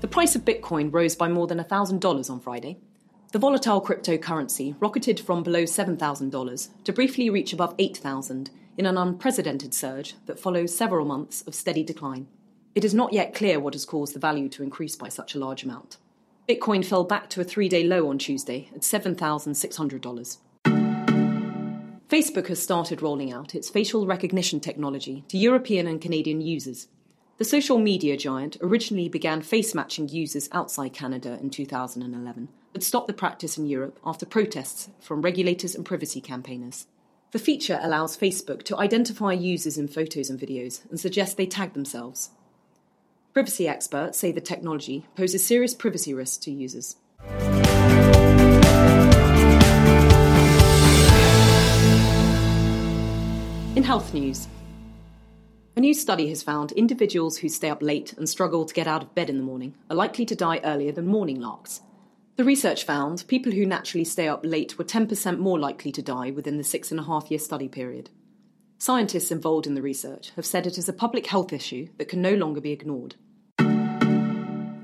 the 0.00 0.08
price 0.08 0.34
of 0.34 0.44
Bitcoin 0.44 0.92
rose 0.92 1.14
by 1.14 1.28
more 1.28 1.46
than 1.46 1.60
$1,000 1.60 2.28
on 2.28 2.40
Friday. 2.40 2.76
The 3.30 3.38
volatile 3.38 3.80
cryptocurrency 3.80 4.74
rocketed 4.80 5.20
from 5.20 5.44
below 5.44 5.62
$7,000 5.62 6.68
to 6.82 6.92
briefly 6.92 7.30
reach 7.30 7.52
above 7.52 7.76
8,000 7.78 8.50
in 8.76 8.84
an 8.84 8.98
unprecedented 8.98 9.74
surge 9.74 10.16
that 10.26 10.40
follows 10.40 10.74
several 10.74 11.06
months 11.06 11.42
of 11.42 11.54
steady 11.54 11.84
decline. 11.84 12.26
It 12.74 12.84
is 12.84 12.92
not 12.92 13.12
yet 13.12 13.32
clear 13.32 13.60
what 13.60 13.74
has 13.74 13.84
caused 13.84 14.16
the 14.16 14.18
value 14.18 14.48
to 14.48 14.64
increase 14.64 14.96
by 14.96 15.08
such 15.08 15.36
a 15.36 15.38
large 15.38 15.62
amount. 15.62 15.98
Bitcoin 16.48 16.84
fell 16.84 17.04
back 17.04 17.30
to 17.30 17.40
a 17.40 17.44
three 17.44 17.68
day 17.68 17.84
low 17.84 18.10
on 18.10 18.18
Tuesday 18.18 18.70
at 18.74 18.80
$7,600. 18.80 20.38
Facebook 22.08 22.48
has 22.48 22.60
started 22.60 23.02
rolling 23.02 23.32
out 23.32 23.54
its 23.54 23.70
facial 23.70 24.04
recognition 24.04 24.58
technology 24.58 25.22
to 25.28 25.38
European 25.38 25.86
and 25.86 26.00
Canadian 26.00 26.40
users. 26.40 26.88
The 27.38 27.44
social 27.44 27.78
media 27.78 28.16
giant 28.16 28.56
originally 28.60 29.08
began 29.08 29.42
face 29.42 29.72
matching 29.72 30.08
users 30.08 30.48
outside 30.50 30.92
Canada 30.92 31.38
in 31.40 31.50
2011, 31.50 32.48
but 32.72 32.82
stopped 32.82 33.06
the 33.06 33.12
practice 33.12 33.56
in 33.56 33.64
Europe 33.64 33.96
after 34.04 34.26
protests 34.26 34.88
from 34.98 35.22
regulators 35.22 35.76
and 35.76 35.86
privacy 35.86 36.20
campaigners. 36.20 36.88
The 37.30 37.38
feature 37.38 37.78
allows 37.80 38.16
Facebook 38.16 38.64
to 38.64 38.76
identify 38.76 39.34
users 39.34 39.78
in 39.78 39.86
photos 39.86 40.30
and 40.30 40.40
videos 40.40 40.80
and 40.90 40.98
suggest 40.98 41.36
they 41.36 41.46
tag 41.46 41.74
themselves. 41.74 42.30
Privacy 43.34 43.68
experts 43.68 44.18
say 44.18 44.32
the 44.32 44.40
technology 44.40 45.06
poses 45.14 45.46
serious 45.46 45.74
privacy 45.74 46.12
risks 46.12 46.38
to 46.38 46.50
users. 46.50 46.96
In 53.76 53.84
health 53.84 54.12
news, 54.12 54.48
a 55.78 55.80
new 55.80 55.94
study 55.94 56.28
has 56.28 56.42
found 56.42 56.72
individuals 56.72 57.38
who 57.38 57.48
stay 57.48 57.70
up 57.70 57.80
late 57.80 58.12
and 58.14 58.28
struggle 58.28 58.64
to 58.64 58.74
get 58.74 58.88
out 58.88 59.04
of 59.04 59.14
bed 59.14 59.30
in 59.30 59.36
the 59.36 59.44
morning 59.44 59.76
are 59.88 59.94
likely 59.94 60.26
to 60.26 60.34
die 60.34 60.60
earlier 60.64 60.90
than 60.90 61.06
morning 61.06 61.40
larks, 61.40 61.82
the 62.34 62.42
research 62.42 62.82
found 62.82 63.24
people 63.28 63.52
who 63.52 63.64
naturally 63.64 64.02
stay 64.04 64.26
up 64.26 64.40
late 64.44 64.76
were 64.76 64.84
10% 64.84 65.38
more 65.38 65.56
likely 65.56 65.92
to 65.92 66.02
die 66.02 66.32
within 66.32 66.56
the 66.56 66.64
six 66.64 66.90
and 66.90 66.98
a 66.98 67.04
half 67.04 67.30
year 67.30 67.38
study 67.38 67.68
period. 67.68 68.10
Scientists 68.78 69.30
involved 69.30 69.68
in 69.68 69.74
the 69.74 69.82
research 69.82 70.32
have 70.34 70.44
said 70.44 70.66
it 70.66 70.78
is 70.78 70.88
a 70.88 70.92
public 70.92 71.26
health 71.26 71.52
issue 71.52 71.86
that 71.96 72.08
can 72.08 72.20
no 72.20 72.34
longer 72.34 72.60
be 72.60 72.72
ignored. 72.72 73.14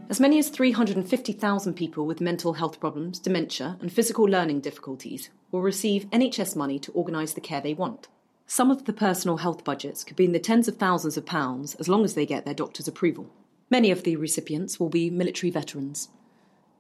As 0.08 0.20
many 0.20 0.38
as 0.38 0.48
350,000 0.48 1.74
people 1.74 2.06
with 2.06 2.20
mental 2.20 2.52
health 2.52 2.78
problems, 2.78 3.18
dementia, 3.18 3.78
and 3.80 3.92
physical 3.92 4.26
learning 4.26 4.60
difficulties 4.60 5.30
will 5.50 5.60
receive 5.60 6.08
NHS 6.10 6.54
money 6.54 6.78
to 6.78 6.92
organise 6.92 7.32
the 7.32 7.40
care 7.40 7.60
they 7.60 7.74
want. 7.74 8.06
Some 8.46 8.70
of 8.70 8.84
the 8.84 8.92
personal 8.92 9.38
health 9.38 9.64
budgets 9.64 10.04
could 10.04 10.16
be 10.16 10.26
in 10.26 10.32
the 10.32 10.38
tens 10.38 10.68
of 10.68 10.76
thousands 10.76 11.16
of 11.16 11.24
pounds 11.24 11.74
as 11.76 11.88
long 11.88 12.04
as 12.04 12.14
they 12.14 12.26
get 12.26 12.44
their 12.44 12.54
doctor's 12.54 12.86
approval. 12.86 13.30
Many 13.70 13.90
of 13.90 14.02
the 14.02 14.16
recipients 14.16 14.78
will 14.78 14.90
be 14.90 15.08
military 15.08 15.50
veterans. 15.50 16.08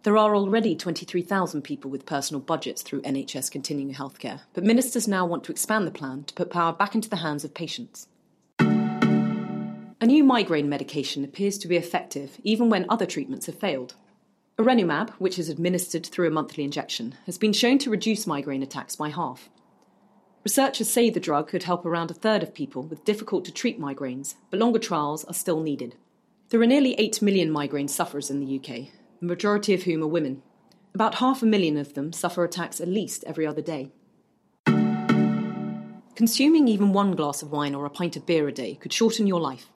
There 0.02 0.18
are 0.18 0.36
already 0.36 0.76
23,000 0.76 1.62
people 1.62 1.90
with 1.90 2.04
personal 2.04 2.42
budgets 2.42 2.82
through 2.82 3.00
NHS 3.02 3.50
continuing 3.50 3.94
healthcare, 3.94 4.42
but 4.52 4.62
ministers 4.62 5.08
now 5.08 5.24
want 5.24 5.44
to 5.44 5.52
expand 5.52 5.86
the 5.86 5.90
plan 5.90 6.24
to 6.24 6.34
put 6.34 6.50
power 6.50 6.74
back 6.74 6.94
into 6.94 7.08
the 7.08 7.16
hands 7.16 7.42
of 7.42 7.54
patients. 7.54 8.08
A 8.58 10.06
new 10.06 10.22
migraine 10.22 10.68
medication 10.68 11.24
appears 11.24 11.56
to 11.56 11.68
be 11.68 11.78
effective 11.78 12.38
even 12.44 12.68
when 12.68 12.84
other 12.90 13.06
treatments 13.06 13.46
have 13.46 13.58
failed. 13.58 13.94
Erenumab, 14.58 15.10
which 15.12 15.38
is 15.38 15.48
administered 15.48 16.04
through 16.04 16.28
a 16.28 16.30
monthly 16.30 16.62
injection, 16.62 17.14
has 17.24 17.38
been 17.38 17.54
shown 17.54 17.78
to 17.78 17.90
reduce 17.90 18.26
migraine 18.26 18.62
attacks 18.62 18.94
by 18.94 19.08
half. 19.08 19.48
Researchers 20.44 20.90
say 20.90 21.08
the 21.08 21.20
drug 21.20 21.48
could 21.48 21.62
help 21.62 21.86
around 21.86 22.10
a 22.10 22.14
third 22.14 22.42
of 22.42 22.52
people 22.52 22.82
with 22.82 23.04
difficult 23.06 23.46
to 23.46 23.52
treat 23.52 23.80
migraines, 23.80 24.34
but 24.50 24.60
longer 24.60 24.78
trials 24.78 25.24
are 25.24 25.32
still 25.32 25.62
needed. 25.62 25.96
There 26.50 26.60
are 26.60 26.66
nearly 26.66 26.94
8 26.98 27.22
million 27.22 27.50
migraine 27.50 27.88
sufferers 27.88 28.30
in 28.30 28.40
the 28.40 28.56
UK, 28.58 28.88
the 29.20 29.26
majority 29.26 29.72
of 29.72 29.84
whom 29.84 30.02
are 30.02 30.06
women. 30.06 30.42
About 30.94 31.14
half 31.14 31.42
a 31.42 31.46
million 31.46 31.78
of 31.78 31.94
them 31.94 32.12
suffer 32.12 32.44
attacks 32.44 32.78
at 32.78 32.88
least 32.88 33.24
every 33.26 33.46
other 33.46 33.62
day. 33.62 33.90
Consuming 36.14 36.68
even 36.68 36.92
one 36.92 37.16
glass 37.16 37.40
of 37.40 37.50
wine 37.50 37.74
or 37.74 37.86
a 37.86 37.90
pint 37.90 38.14
of 38.14 38.26
beer 38.26 38.46
a 38.46 38.52
day 38.52 38.74
could 38.74 38.92
shorten 38.92 39.26
your 39.26 39.40
life. 39.40 39.70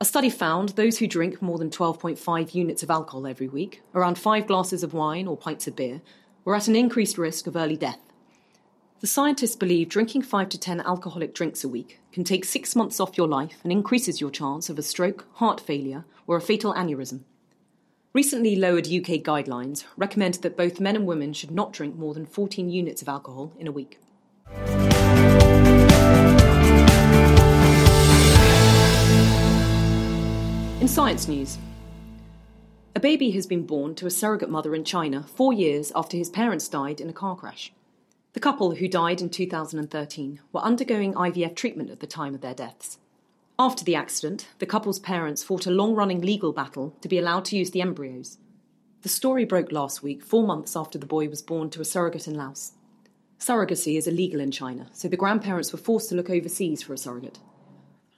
A 0.00 0.06
study 0.06 0.30
found 0.30 0.70
those 0.70 0.98
who 0.98 1.06
drink 1.06 1.42
more 1.42 1.58
than 1.58 1.68
12.5 1.68 2.54
units 2.54 2.82
of 2.82 2.90
alcohol 2.90 3.26
every 3.26 3.48
week, 3.48 3.82
around 3.94 4.18
five 4.18 4.46
glasses 4.46 4.82
of 4.82 4.94
wine 4.94 5.26
or 5.26 5.36
pints 5.36 5.66
of 5.66 5.76
beer, 5.76 6.00
were 6.46 6.56
at 6.56 6.66
an 6.66 6.76
increased 6.76 7.18
risk 7.18 7.46
of 7.46 7.56
early 7.56 7.76
death. 7.76 8.00
The 9.00 9.06
scientists 9.06 9.54
believe 9.54 9.88
drinking 9.88 10.22
5 10.22 10.48
to 10.48 10.58
10 10.58 10.80
alcoholic 10.80 11.32
drinks 11.32 11.62
a 11.62 11.68
week 11.68 12.00
can 12.10 12.24
take 12.24 12.44
six 12.44 12.74
months 12.74 12.98
off 12.98 13.16
your 13.16 13.28
life 13.28 13.60
and 13.62 13.70
increases 13.70 14.20
your 14.20 14.32
chance 14.32 14.68
of 14.68 14.76
a 14.76 14.82
stroke, 14.82 15.24
heart 15.34 15.60
failure, 15.60 16.04
or 16.26 16.36
a 16.36 16.40
fatal 16.40 16.74
aneurysm. 16.74 17.20
Recently 18.12 18.56
lowered 18.56 18.88
UK 18.88 19.22
guidelines 19.22 19.84
recommend 19.96 20.34
that 20.34 20.56
both 20.56 20.80
men 20.80 20.96
and 20.96 21.06
women 21.06 21.32
should 21.32 21.52
not 21.52 21.72
drink 21.72 21.94
more 21.94 22.12
than 22.12 22.26
14 22.26 22.70
units 22.70 23.00
of 23.00 23.08
alcohol 23.08 23.52
in 23.56 23.68
a 23.68 23.70
week. 23.70 24.00
In 30.80 30.88
science 30.88 31.28
news, 31.28 31.56
a 32.96 33.00
baby 33.00 33.30
has 33.30 33.46
been 33.46 33.64
born 33.64 33.94
to 33.94 34.06
a 34.08 34.10
surrogate 34.10 34.50
mother 34.50 34.74
in 34.74 34.82
China 34.82 35.22
four 35.22 35.52
years 35.52 35.92
after 35.94 36.16
his 36.16 36.28
parents 36.30 36.66
died 36.66 37.00
in 37.00 37.08
a 37.08 37.12
car 37.12 37.36
crash. 37.36 37.72
The 38.34 38.40
couple, 38.40 38.76
who 38.76 38.88
died 38.88 39.20
in 39.20 39.30
2013, 39.30 40.40
were 40.52 40.60
undergoing 40.60 41.14
IVF 41.14 41.56
treatment 41.56 41.90
at 41.90 42.00
the 42.00 42.06
time 42.06 42.34
of 42.34 42.40
their 42.40 42.54
deaths. 42.54 42.98
After 43.58 43.82
the 43.82 43.96
accident, 43.96 44.48
the 44.58 44.66
couple's 44.66 45.00
parents 45.00 45.42
fought 45.42 45.66
a 45.66 45.70
long 45.70 45.94
running 45.94 46.20
legal 46.20 46.52
battle 46.52 46.94
to 47.00 47.08
be 47.08 47.18
allowed 47.18 47.44
to 47.46 47.56
use 47.56 47.70
the 47.70 47.80
embryos. 47.80 48.38
The 49.02 49.08
story 49.08 49.44
broke 49.44 49.72
last 49.72 50.02
week, 50.02 50.22
four 50.22 50.46
months 50.46 50.76
after 50.76 50.98
the 50.98 51.06
boy 51.06 51.28
was 51.28 51.42
born 51.42 51.70
to 51.70 51.80
a 51.80 51.84
surrogate 51.84 52.28
in 52.28 52.34
Laos. 52.34 52.72
Surrogacy 53.38 53.96
is 53.96 54.06
illegal 54.06 54.40
in 54.40 54.50
China, 54.50 54.88
so 54.92 55.08
the 55.08 55.16
grandparents 55.16 55.72
were 55.72 55.78
forced 55.78 56.08
to 56.08 56.16
look 56.16 56.28
overseas 56.28 56.82
for 56.82 56.92
a 56.92 56.98
surrogate. 56.98 57.38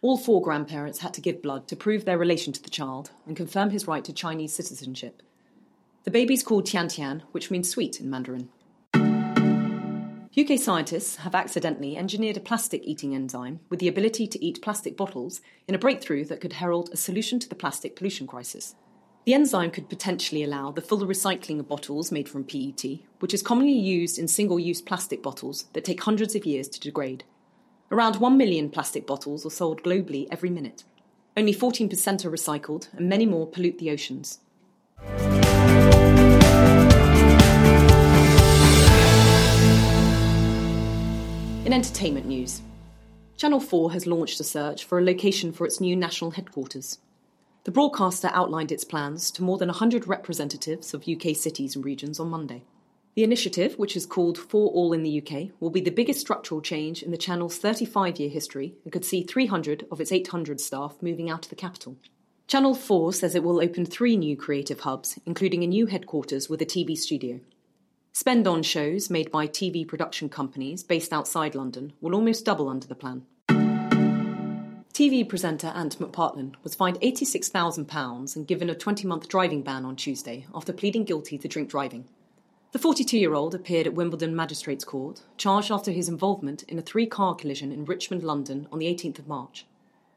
All 0.02 0.16
four 0.16 0.40
grandparents 0.40 1.00
had 1.00 1.12
to 1.14 1.20
give 1.20 1.42
blood 1.42 1.68
to 1.68 1.76
prove 1.76 2.06
their 2.06 2.16
relation 2.16 2.54
to 2.54 2.62
the 2.62 2.70
child 2.70 3.10
and 3.26 3.36
confirm 3.36 3.70
his 3.70 3.86
right 3.86 4.02
to 4.04 4.14
Chinese 4.14 4.54
citizenship. 4.54 5.22
The 6.04 6.10
baby's 6.10 6.42
called 6.42 6.64
Tian 6.64 6.88
Tian, 6.88 7.22
which 7.32 7.50
means 7.50 7.68
sweet 7.68 8.00
in 8.00 8.08
Mandarin. 8.08 8.48
UK 10.38 10.56
scientists 10.60 11.16
have 11.16 11.34
accidentally 11.34 11.96
engineered 11.96 12.36
a 12.36 12.40
plastic 12.40 12.84
eating 12.84 13.16
enzyme 13.16 13.58
with 13.68 13.80
the 13.80 13.88
ability 13.88 14.28
to 14.28 14.44
eat 14.44 14.62
plastic 14.62 14.96
bottles 14.96 15.40
in 15.66 15.74
a 15.74 15.78
breakthrough 15.78 16.24
that 16.24 16.40
could 16.40 16.52
herald 16.52 16.88
a 16.92 16.96
solution 16.96 17.40
to 17.40 17.48
the 17.48 17.56
plastic 17.56 17.96
pollution 17.96 18.28
crisis. 18.28 18.76
The 19.26 19.34
enzyme 19.34 19.72
could 19.72 19.88
potentially 19.88 20.44
allow 20.44 20.70
the 20.70 20.82
full 20.82 21.00
recycling 21.00 21.58
of 21.58 21.66
bottles 21.66 22.12
made 22.12 22.28
from 22.28 22.44
PET, 22.44 23.00
which 23.18 23.34
is 23.34 23.42
commonly 23.42 23.72
used 23.72 24.20
in 24.20 24.28
single 24.28 24.60
use 24.60 24.80
plastic 24.80 25.20
bottles 25.20 25.64
that 25.72 25.84
take 25.84 26.00
hundreds 26.04 26.36
of 26.36 26.46
years 26.46 26.68
to 26.68 26.80
degrade. 26.80 27.24
Around 27.90 28.20
1 28.20 28.36
million 28.36 28.70
plastic 28.70 29.08
bottles 29.08 29.44
are 29.44 29.50
sold 29.50 29.82
globally 29.82 30.28
every 30.30 30.48
minute. 30.48 30.84
Only 31.36 31.52
14% 31.52 32.24
are 32.24 32.30
recycled, 32.30 32.86
and 32.94 33.08
many 33.08 33.26
more 33.26 33.48
pollute 33.48 33.78
the 33.78 33.90
oceans. 33.90 34.38
In 41.70 41.74
entertainment 41.74 42.26
news, 42.26 42.62
Channel 43.36 43.60
4 43.60 43.92
has 43.92 44.04
launched 44.04 44.40
a 44.40 44.42
search 44.42 44.84
for 44.84 44.98
a 44.98 45.04
location 45.04 45.52
for 45.52 45.64
its 45.64 45.80
new 45.80 45.94
national 45.94 46.32
headquarters. 46.32 46.98
The 47.62 47.70
broadcaster 47.70 48.28
outlined 48.32 48.72
its 48.72 48.82
plans 48.82 49.30
to 49.30 49.44
more 49.44 49.56
than 49.56 49.68
100 49.68 50.08
representatives 50.08 50.92
of 50.94 51.06
UK 51.06 51.36
cities 51.36 51.76
and 51.76 51.84
regions 51.84 52.18
on 52.18 52.28
Monday. 52.28 52.64
The 53.14 53.22
initiative, 53.22 53.78
which 53.78 53.94
is 53.94 54.04
called 54.04 54.36
For 54.36 54.68
All 54.70 54.92
in 54.92 55.04
the 55.04 55.22
UK, 55.22 55.50
will 55.60 55.70
be 55.70 55.80
the 55.80 55.92
biggest 55.92 56.18
structural 56.18 56.60
change 56.60 57.04
in 57.04 57.12
the 57.12 57.16
channel's 57.16 57.56
35 57.58 58.18
year 58.18 58.30
history 58.30 58.74
and 58.82 58.92
could 58.92 59.04
see 59.04 59.22
300 59.22 59.86
of 59.92 60.00
its 60.00 60.10
800 60.10 60.60
staff 60.60 60.96
moving 61.00 61.30
out 61.30 61.44
of 61.44 61.50
the 61.50 61.54
capital. 61.54 61.96
Channel 62.48 62.74
4 62.74 63.12
says 63.12 63.36
it 63.36 63.44
will 63.44 63.62
open 63.62 63.86
three 63.86 64.16
new 64.16 64.36
creative 64.36 64.80
hubs, 64.80 65.20
including 65.24 65.62
a 65.62 65.68
new 65.68 65.86
headquarters 65.86 66.48
with 66.48 66.60
a 66.60 66.66
TV 66.66 66.98
studio. 66.98 67.38
Spend 68.12 68.48
on 68.48 68.62
shows 68.64 69.08
made 69.08 69.30
by 69.30 69.46
TV 69.46 69.86
production 69.86 70.28
companies 70.28 70.82
based 70.82 71.12
outside 71.12 71.54
London 71.54 71.92
will 72.00 72.14
almost 72.14 72.44
double 72.44 72.68
under 72.68 72.86
the 72.86 72.94
plan. 72.94 73.24
TV 74.92 75.26
presenter 75.26 75.68
Ant 75.68 75.98
McPartlin 75.98 76.54
was 76.64 76.74
fined 76.74 77.00
£86,000 77.00 78.36
and 78.36 78.46
given 78.46 78.68
a 78.68 78.74
20 78.74 79.06
month 79.06 79.28
driving 79.28 79.62
ban 79.62 79.84
on 79.84 79.94
Tuesday 79.94 80.44
after 80.52 80.72
pleading 80.72 81.04
guilty 81.04 81.38
to 81.38 81.48
drink 81.48 81.70
driving. 81.70 82.06
The 82.72 82.80
42 82.80 83.16
year 83.16 83.34
old 83.34 83.54
appeared 83.54 83.86
at 83.86 83.94
Wimbledon 83.94 84.34
Magistrates 84.34 84.84
Court, 84.84 85.22
charged 85.36 85.70
after 85.70 85.92
his 85.92 86.08
involvement 86.08 86.64
in 86.64 86.78
a 86.78 86.82
three 86.82 87.06
car 87.06 87.36
collision 87.36 87.70
in 87.70 87.84
Richmond, 87.84 88.24
London 88.24 88.66
on 88.72 88.80
the 88.80 88.86
18th 88.86 89.20
of 89.20 89.28
March. 89.28 89.66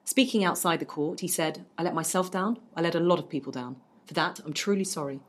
Speaking 0.03 0.43
outside 0.43 0.79
the 0.79 0.85
court, 0.85 1.19
he 1.19 1.27
said, 1.27 1.63
I 1.77 1.83
let 1.83 1.93
myself 1.93 2.31
down, 2.31 2.57
I 2.75 2.81
let 2.81 2.95
a 2.95 2.99
lot 2.99 3.19
of 3.19 3.29
people 3.29 3.51
down. 3.51 3.77
For 4.05 4.15
that, 4.15 4.41
I'm 4.45 4.53
truly 4.53 4.83
sorry. 4.83 5.21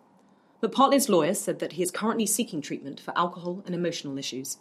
McPartlin's 0.63 1.09
lawyer 1.09 1.35
said 1.35 1.59
that 1.59 1.73
he 1.73 1.83
is 1.83 1.91
currently 1.91 2.27
seeking 2.27 2.63
treatment 2.63 3.01
for 3.01 3.17
alcohol 3.17 3.63
and 3.67 3.75
emotional 3.75 4.19
issues. 4.19 4.59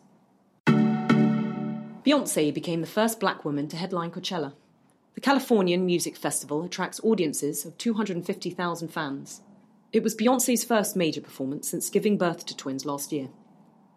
Beyonce 0.68 2.54
became 2.54 2.82
the 2.82 2.88
first 2.88 3.20
black 3.20 3.46
woman 3.46 3.68
to 3.70 3.78
headline 3.78 4.12
Coachella. 4.12 4.54
The 5.16 5.22
Californian 5.22 5.86
Music 5.86 6.18
Festival 6.18 6.64
attracts 6.64 7.00
audiences 7.04 7.66
of 7.66 7.78
250,000 7.78 8.88
fans. 8.90 9.42
It 9.94 10.04
was 10.04 10.16
Beyonce's 10.16 10.66
first 10.66 10.96
major 10.96 11.22
performance 11.22 11.70
since 11.70 11.90
giving 11.90 12.18
birth 12.18 12.46
to 12.48 12.58
twins 12.58 12.86
last 12.86 13.12
year. 13.14 13.30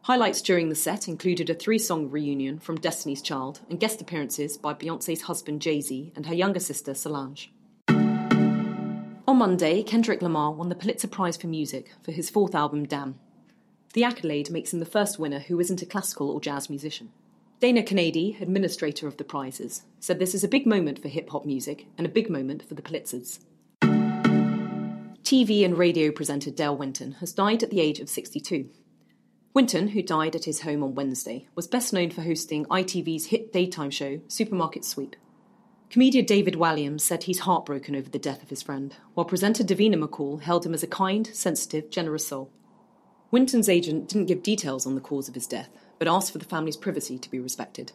Highlights 0.02 0.40
during 0.40 0.68
the 0.68 0.76
set 0.76 1.08
included 1.08 1.50
a 1.50 1.54
three 1.54 1.80
song 1.80 2.10
reunion 2.10 2.60
from 2.60 2.78
Destiny's 2.78 3.22
Child 3.22 3.62
and 3.68 3.80
guest 3.80 4.00
appearances 4.00 4.56
by 4.56 4.72
Beyonce's 4.72 5.22
husband 5.22 5.60
Jay 5.60 5.80
Z 5.80 6.12
and 6.14 6.26
her 6.26 6.34
younger 6.34 6.60
sister 6.60 6.94
Solange. 6.94 7.50
On 9.28 9.38
Monday, 9.38 9.82
Kendrick 9.82 10.22
Lamar 10.22 10.52
won 10.52 10.68
the 10.68 10.76
Pulitzer 10.76 11.08
Prize 11.08 11.36
for 11.36 11.48
Music 11.48 11.90
for 12.04 12.12
his 12.12 12.30
fourth 12.30 12.54
album, 12.54 12.86
Damn. 12.86 13.18
The 13.92 14.04
accolade 14.04 14.52
makes 14.52 14.72
him 14.72 14.78
the 14.78 14.86
first 14.86 15.18
winner 15.18 15.40
who 15.40 15.58
isn't 15.58 15.82
a 15.82 15.86
classical 15.86 16.30
or 16.30 16.40
jazz 16.40 16.70
musician. 16.70 17.10
Dana 17.58 17.82
Canedy, 17.82 18.40
administrator 18.40 19.08
of 19.08 19.16
the 19.16 19.24
prizes, 19.24 19.82
said 19.98 20.20
this 20.20 20.32
is 20.32 20.44
a 20.44 20.48
big 20.48 20.64
moment 20.64 21.02
for 21.02 21.08
hip 21.08 21.30
hop 21.30 21.44
music 21.44 21.88
and 21.98 22.06
a 22.06 22.10
big 22.10 22.30
moment 22.30 22.62
for 22.68 22.74
the 22.74 22.82
Pulitzers. 22.82 23.40
TV 25.24 25.64
and 25.64 25.76
radio 25.76 26.12
presenter 26.12 26.52
Dale 26.52 26.76
Winton 26.76 27.12
has 27.18 27.32
died 27.32 27.64
at 27.64 27.70
the 27.70 27.80
age 27.80 27.98
of 27.98 28.08
62. 28.08 28.70
Winton, 29.54 29.88
who 29.88 30.02
died 30.02 30.36
at 30.36 30.44
his 30.44 30.60
home 30.60 30.84
on 30.84 30.94
Wednesday, 30.94 31.48
was 31.56 31.66
best 31.66 31.92
known 31.92 32.10
for 32.10 32.22
hosting 32.22 32.64
ITV's 32.66 33.26
hit 33.26 33.52
daytime 33.52 33.90
show, 33.90 34.20
Supermarket 34.28 34.84
Sweep. 34.84 35.16
Comedian 35.88 36.26
David 36.26 36.54
Walliams 36.54 37.02
said 37.02 37.22
he's 37.22 37.40
heartbroken 37.40 37.94
over 37.94 38.10
the 38.10 38.18
death 38.18 38.42
of 38.42 38.50
his 38.50 38.60
friend, 38.60 38.96
while 39.14 39.24
presenter 39.24 39.62
Davina 39.62 39.94
McCall 39.94 40.42
held 40.42 40.66
him 40.66 40.74
as 40.74 40.82
a 40.82 40.88
kind, 40.88 41.28
sensitive, 41.32 41.90
generous 41.90 42.26
soul. 42.26 42.50
Winton's 43.30 43.68
agent 43.68 44.08
didn't 44.08 44.26
give 44.26 44.42
details 44.42 44.84
on 44.84 44.96
the 44.96 45.00
cause 45.00 45.28
of 45.28 45.34
his 45.34 45.46
death, 45.46 45.70
but 45.98 46.08
asked 46.08 46.32
for 46.32 46.38
the 46.38 46.44
family's 46.44 46.76
privacy 46.76 47.18
to 47.18 47.30
be 47.30 47.38
respected. 47.38 47.92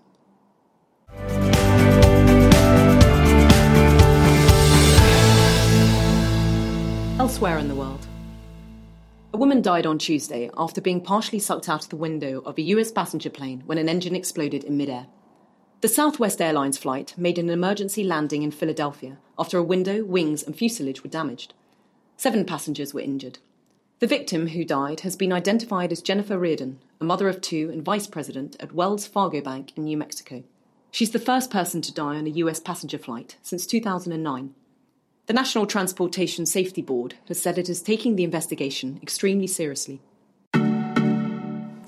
Elsewhere 7.20 7.58
in 7.58 7.68
the 7.68 7.76
world, 7.76 8.08
a 9.34 9.38
woman 9.38 9.62
died 9.62 9.86
on 9.86 9.98
Tuesday 9.98 10.50
after 10.58 10.80
being 10.80 11.02
partially 11.02 11.40
sucked 11.40 11.68
out 11.68 11.84
of 11.84 11.90
the 11.90 11.98
window 11.98 12.42
of 12.46 12.58
a 12.58 12.62
US 12.62 12.92
passenger 12.92 13.30
plane 13.30 13.64
when 13.66 13.78
an 13.78 13.90
engine 13.90 14.16
exploded 14.16 14.64
in 14.64 14.78
midair. 14.78 15.08
The 15.82 15.88
Southwest 15.88 16.40
Airlines 16.40 16.78
flight 16.78 17.16
made 17.18 17.40
an 17.40 17.50
emergency 17.50 18.04
landing 18.04 18.44
in 18.44 18.52
Philadelphia 18.52 19.18
after 19.38 19.58
a 19.58 19.64
window, 19.64 20.04
wings, 20.04 20.44
and 20.44 20.56
fuselage 20.56 21.04
were 21.04 21.10
damaged. 21.10 21.54
Seven 22.18 22.46
passengers 22.46 22.94
were 22.94 23.02
injured. 23.02 23.40
The 24.00 24.08
victim, 24.08 24.48
who 24.50 24.64
died, 24.64 25.00
has 25.00 25.16
been 25.16 25.34
identified 25.34 25.92
as 25.92 26.02
Jennifer 26.02 26.38
Riordan, 26.38 26.80
a 27.00 27.04
mother 27.04 27.28
of 27.28 27.42
two 27.42 27.70
and 27.72 27.84
vice 27.84 28.06
president 28.06 28.56
at 28.60 28.74
Wells 28.74 29.08
Fargo 29.08 29.42
Bank 29.42 29.74
in 29.76 29.86
New 29.86 29.98
Mexico. 29.98 30.44
She's 30.92 31.12
the 31.12 31.20
first 31.20 31.50
person 31.50 31.82
to 31.82 31.94
die 31.94 32.16
on 32.16 32.28
a 32.28 32.32
US 32.32 32.60
passenger 32.60 33.00
flight 33.00 33.38
since 33.42 33.66
2009 33.66 34.54
the 35.32 35.34
National 35.34 35.66
Transportation 35.66 36.46
Safety 36.46 36.82
Board 36.82 37.16
has 37.30 37.42
said 37.42 37.58
it 37.58 37.70
is 37.70 37.82
taking 37.82 38.18
the 38.18 38.26
investigation 38.26 39.00
extremely 39.02 39.48
seriously. 39.48 40.02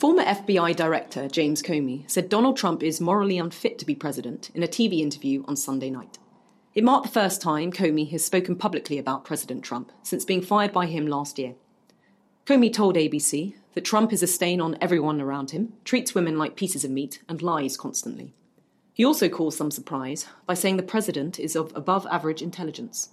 Former 0.04 0.26
FBI 0.26 0.76
Director 0.76 1.30
James 1.30 1.62
Comey 1.62 2.04
said 2.12 2.28
Donald 2.28 2.58
Trump 2.58 2.84
is 2.84 3.00
morally 3.00 3.38
unfit 3.38 3.80
to 3.80 3.86
be 3.86 3.96
president 3.96 4.52
in 4.54 4.62
a 4.62 4.68
TV 4.68 5.00
interview 5.00 5.46
on 5.48 5.56
Sunday 5.56 5.90
night. 5.90 6.18
It 6.76 6.84
marked 6.84 7.06
the 7.06 7.14
first 7.14 7.42
time 7.42 7.72
Comey 7.72 8.12
has 8.12 8.22
spoken 8.26 8.58
publicly 8.58 8.98
about 8.98 9.24
President 9.24 9.64
Trump 9.64 9.94
since 10.02 10.26
being 10.26 10.42
fired 10.42 10.74
by 10.74 10.88
him 10.88 11.08
last 11.08 11.39
year. 11.39 11.56
Comey 12.46 12.74
told 12.74 12.98
ABC 12.98 13.54
that 13.76 13.86
Trump 13.86 14.12
is 14.12 14.22
a 14.22 14.28
stain 14.28 14.60
on 14.60 14.78
everyone 14.82 15.22
around 15.22 15.52
him, 15.52 15.72
treats 15.86 16.13
women 16.13 16.38
like 16.38 16.58
pieces 16.58 16.84
of 16.84 16.92
meat, 16.92 17.24
and 17.30 17.42
lies 17.42 17.78
constantly. 17.78 18.34
He 18.94 19.06
also 19.06 19.30
caused 19.30 19.58
some 19.58 19.72
surprise 19.72 20.26
by 20.46 20.56
saying 20.56 20.76
the 20.76 20.84
president 20.84 21.39
is 21.39 21.56
of 21.56 21.72
above 21.78 22.06
average 22.12 22.42
intelligence. 22.42 23.08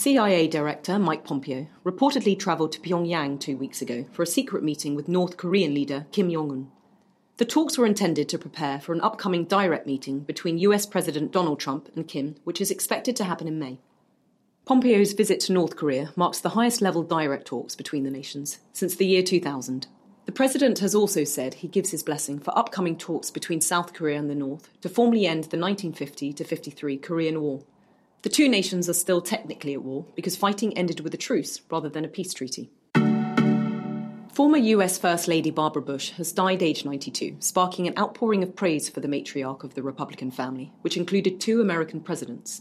CIA 0.00 0.48
Director 0.48 0.98
Mike 0.98 1.24
Pompeo 1.24 1.66
reportedly 1.84 2.38
travelled 2.38 2.72
to 2.72 2.80
Pyongyang 2.80 3.38
two 3.38 3.58
weeks 3.58 3.82
ago 3.82 4.06
for 4.12 4.22
a 4.22 4.26
secret 4.26 4.64
meeting 4.64 4.94
with 4.94 5.08
North 5.08 5.36
Korean 5.36 5.74
leader 5.74 6.06
Kim 6.10 6.32
Jong 6.32 6.50
un. 6.50 6.70
The 7.36 7.44
talks 7.44 7.76
were 7.76 7.84
intended 7.84 8.26
to 8.30 8.38
prepare 8.38 8.80
for 8.80 8.94
an 8.94 9.02
upcoming 9.02 9.44
direct 9.44 9.86
meeting 9.86 10.20
between 10.20 10.56
US 10.60 10.86
President 10.86 11.32
Donald 11.32 11.60
Trump 11.60 11.90
and 11.94 12.08
Kim, 12.08 12.36
which 12.44 12.62
is 12.62 12.70
expected 12.70 13.14
to 13.16 13.24
happen 13.24 13.46
in 13.46 13.58
May. 13.58 13.78
Pompeo's 14.64 15.12
visit 15.12 15.38
to 15.40 15.52
North 15.52 15.76
Korea 15.76 16.14
marks 16.16 16.40
the 16.40 16.56
highest 16.56 16.80
level 16.80 17.02
direct 17.02 17.46
talks 17.46 17.76
between 17.76 18.04
the 18.04 18.10
nations 18.10 18.60
since 18.72 18.94
the 18.94 19.04
year 19.04 19.22
2000. 19.22 19.86
The 20.24 20.32
president 20.32 20.78
has 20.78 20.94
also 20.94 21.24
said 21.24 21.52
he 21.52 21.68
gives 21.68 21.90
his 21.90 22.02
blessing 22.02 22.38
for 22.38 22.58
upcoming 22.58 22.96
talks 22.96 23.30
between 23.30 23.60
South 23.60 23.92
Korea 23.92 24.18
and 24.18 24.30
the 24.30 24.34
North 24.34 24.70
to 24.80 24.88
formally 24.88 25.26
end 25.26 25.44
the 25.44 25.58
1950 25.58 26.32
53 26.32 26.96
Korean 26.96 27.42
War. 27.42 27.60
The 28.22 28.28
two 28.28 28.50
nations 28.50 28.86
are 28.86 28.94
still 28.94 29.22
technically 29.22 29.72
at 29.72 29.82
war 29.82 30.04
because 30.14 30.36
fighting 30.36 30.76
ended 30.76 31.00
with 31.00 31.14
a 31.14 31.16
truce 31.16 31.62
rather 31.70 31.88
than 31.88 32.04
a 32.04 32.08
peace 32.08 32.34
treaty. 32.34 32.70
Former 34.34 34.58
US 34.58 34.98
First 34.98 35.26
Lady 35.26 35.50
Barbara 35.50 35.80
Bush 35.80 36.10
has 36.12 36.30
died 36.30 36.62
aged 36.62 36.84
92, 36.84 37.36
sparking 37.40 37.86
an 37.86 37.98
outpouring 37.98 38.42
of 38.42 38.54
praise 38.54 38.90
for 38.90 39.00
the 39.00 39.08
matriarch 39.08 39.64
of 39.64 39.74
the 39.74 39.82
Republican 39.82 40.30
family, 40.30 40.70
which 40.82 40.98
included 40.98 41.40
two 41.40 41.62
American 41.62 42.00
presidents. 42.00 42.60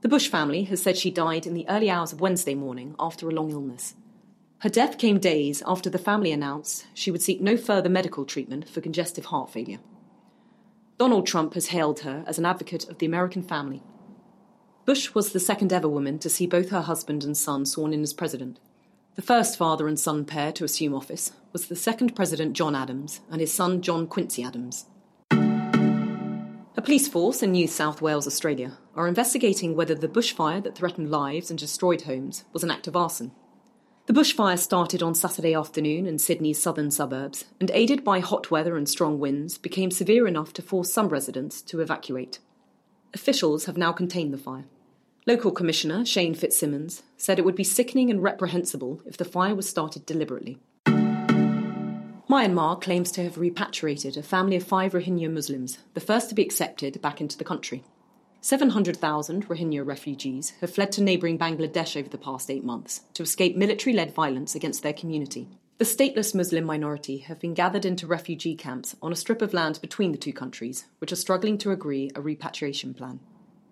The 0.00 0.08
Bush 0.08 0.28
family 0.28 0.64
has 0.64 0.80
said 0.80 0.96
she 0.96 1.10
died 1.10 1.46
in 1.46 1.52
the 1.52 1.68
early 1.68 1.90
hours 1.90 2.12
of 2.12 2.22
Wednesday 2.22 2.54
morning 2.54 2.94
after 2.98 3.28
a 3.28 3.32
long 3.32 3.50
illness. 3.50 3.94
Her 4.60 4.70
death 4.70 4.96
came 4.96 5.18
days 5.18 5.62
after 5.66 5.90
the 5.90 5.98
family 5.98 6.32
announced 6.32 6.86
she 6.94 7.10
would 7.10 7.22
seek 7.22 7.42
no 7.42 7.58
further 7.58 7.90
medical 7.90 8.24
treatment 8.24 8.68
for 8.68 8.80
congestive 8.80 9.26
heart 9.26 9.50
failure. 9.50 9.80
Donald 10.98 11.26
Trump 11.26 11.54
has 11.54 11.68
hailed 11.68 12.00
her 12.00 12.24
as 12.26 12.38
an 12.38 12.46
advocate 12.46 12.88
of 12.88 12.98
the 12.98 13.06
American 13.06 13.42
family 13.42 13.82
Bush 14.88 15.14
was 15.14 15.32
the 15.34 15.38
second 15.38 15.70
ever 15.70 15.86
woman 15.86 16.18
to 16.18 16.30
see 16.30 16.46
both 16.46 16.70
her 16.70 16.80
husband 16.80 17.22
and 17.22 17.36
son 17.36 17.66
sworn 17.66 17.92
in 17.92 18.00
as 18.00 18.14
president. 18.14 18.58
The 19.16 19.20
first 19.20 19.58
father 19.58 19.86
and 19.86 20.00
son 20.00 20.24
pair 20.24 20.50
to 20.52 20.64
assume 20.64 20.94
office 20.94 21.32
was 21.52 21.66
the 21.66 21.76
second 21.76 22.16
president, 22.16 22.54
John 22.54 22.74
Adams, 22.74 23.20
and 23.30 23.38
his 23.42 23.52
son, 23.52 23.82
John 23.82 24.06
Quincy 24.06 24.42
Adams. 24.42 24.86
A 25.30 26.80
police 26.82 27.06
force 27.06 27.42
in 27.42 27.52
New 27.52 27.66
South 27.66 28.00
Wales, 28.00 28.26
Australia, 28.26 28.78
are 28.94 29.06
investigating 29.06 29.76
whether 29.76 29.94
the 29.94 30.08
bushfire 30.08 30.64
that 30.64 30.74
threatened 30.74 31.10
lives 31.10 31.50
and 31.50 31.58
destroyed 31.58 32.00
homes 32.00 32.44
was 32.54 32.64
an 32.64 32.70
act 32.70 32.86
of 32.86 32.96
arson. 32.96 33.32
The 34.06 34.14
bushfire 34.14 34.58
started 34.58 35.02
on 35.02 35.14
Saturday 35.14 35.52
afternoon 35.52 36.06
in 36.06 36.18
Sydney's 36.18 36.62
southern 36.62 36.90
suburbs 36.90 37.44
and, 37.60 37.70
aided 37.74 38.04
by 38.04 38.20
hot 38.20 38.50
weather 38.50 38.78
and 38.78 38.88
strong 38.88 39.18
winds, 39.18 39.58
became 39.58 39.90
severe 39.90 40.26
enough 40.26 40.54
to 40.54 40.62
force 40.62 40.90
some 40.90 41.10
residents 41.10 41.60
to 41.60 41.80
evacuate. 41.80 42.38
Officials 43.12 43.66
have 43.66 43.76
now 43.76 43.92
contained 43.92 44.32
the 44.32 44.38
fire. 44.38 44.64
Local 45.28 45.50
Commissioner 45.50 46.06
Shane 46.06 46.32
Fitzsimmons 46.32 47.02
said 47.18 47.38
it 47.38 47.44
would 47.44 47.54
be 47.54 47.62
sickening 47.62 48.10
and 48.10 48.22
reprehensible 48.22 49.02
if 49.04 49.18
the 49.18 49.26
fire 49.26 49.54
was 49.54 49.68
started 49.68 50.06
deliberately. 50.06 50.58
Myanmar 52.30 52.80
claims 52.80 53.12
to 53.12 53.22
have 53.24 53.36
repatriated 53.36 54.16
a 54.16 54.22
family 54.22 54.56
of 54.56 54.64
five 54.64 54.92
Rohingya 54.92 55.30
Muslims, 55.30 55.80
the 55.92 56.00
first 56.00 56.30
to 56.30 56.34
be 56.34 56.40
accepted 56.40 57.02
back 57.02 57.20
into 57.20 57.36
the 57.36 57.44
country. 57.44 57.84
700,000 58.40 59.46
Rohingya 59.46 59.84
refugees 59.84 60.54
have 60.62 60.72
fled 60.72 60.92
to 60.92 61.02
neighbouring 61.02 61.38
Bangladesh 61.38 61.94
over 62.00 62.08
the 62.08 62.16
past 62.16 62.50
eight 62.50 62.64
months 62.64 63.02
to 63.12 63.22
escape 63.22 63.54
military 63.54 63.94
led 63.94 64.14
violence 64.14 64.54
against 64.54 64.82
their 64.82 64.94
community. 64.94 65.46
The 65.76 65.84
stateless 65.84 66.34
Muslim 66.34 66.64
minority 66.64 67.18
have 67.18 67.38
been 67.38 67.52
gathered 67.52 67.84
into 67.84 68.06
refugee 68.06 68.56
camps 68.56 68.96
on 69.02 69.12
a 69.12 69.16
strip 69.16 69.42
of 69.42 69.52
land 69.52 69.78
between 69.82 70.12
the 70.12 70.16
two 70.16 70.32
countries, 70.32 70.86
which 71.00 71.12
are 71.12 71.16
struggling 71.16 71.58
to 71.58 71.70
agree 71.70 72.10
a 72.14 72.22
repatriation 72.22 72.94
plan. 72.94 73.20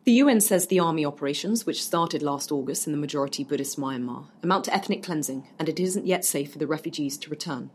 The 0.07 0.23
UN 0.23 0.40
says 0.40 0.69
the 0.69 0.79
army 0.79 1.05
operations, 1.05 1.66
which 1.66 1.83
started 1.83 2.23
last 2.23 2.53
August 2.53 2.87
in 2.87 2.92
the 2.92 2.97
majority 2.97 3.42
Buddhist 3.42 3.77
Myanmar, 3.77 4.27
amount 4.40 4.66
to 4.66 4.73
ethnic 4.73 5.03
cleansing, 5.03 5.49
and 5.59 5.69
it 5.69 5.81
isn't 5.81 6.07
yet 6.07 6.25
safe 6.25 6.53
for 6.53 6.59
the 6.59 6.66
refugees 6.69 7.19
to 7.19 7.29
return. 7.29 7.71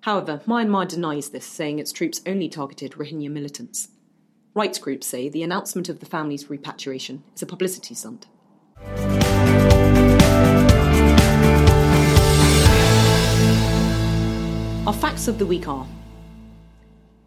However, 0.00 0.40
Myanmar 0.46 0.88
denies 0.88 1.28
this, 1.28 1.44
saying 1.44 1.78
its 1.78 1.92
troops 1.92 2.22
only 2.24 2.48
targeted 2.48 2.92
Rohingya 2.92 3.30
militants. 3.30 3.88
Rights 4.54 4.78
groups 4.78 5.06
say 5.06 5.28
the 5.28 5.42
announcement 5.42 5.90
of 5.90 6.00
the 6.00 6.06
family's 6.06 6.48
repatriation 6.48 7.22
is 7.36 7.42
a 7.42 7.46
publicity 7.46 7.94
stunt. 7.94 8.28
Our 14.86 14.94
facts 14.94 15.28
of 15.28 15.38
the 15.38 15.44
week 15.44 15.68
are 15.68 15.86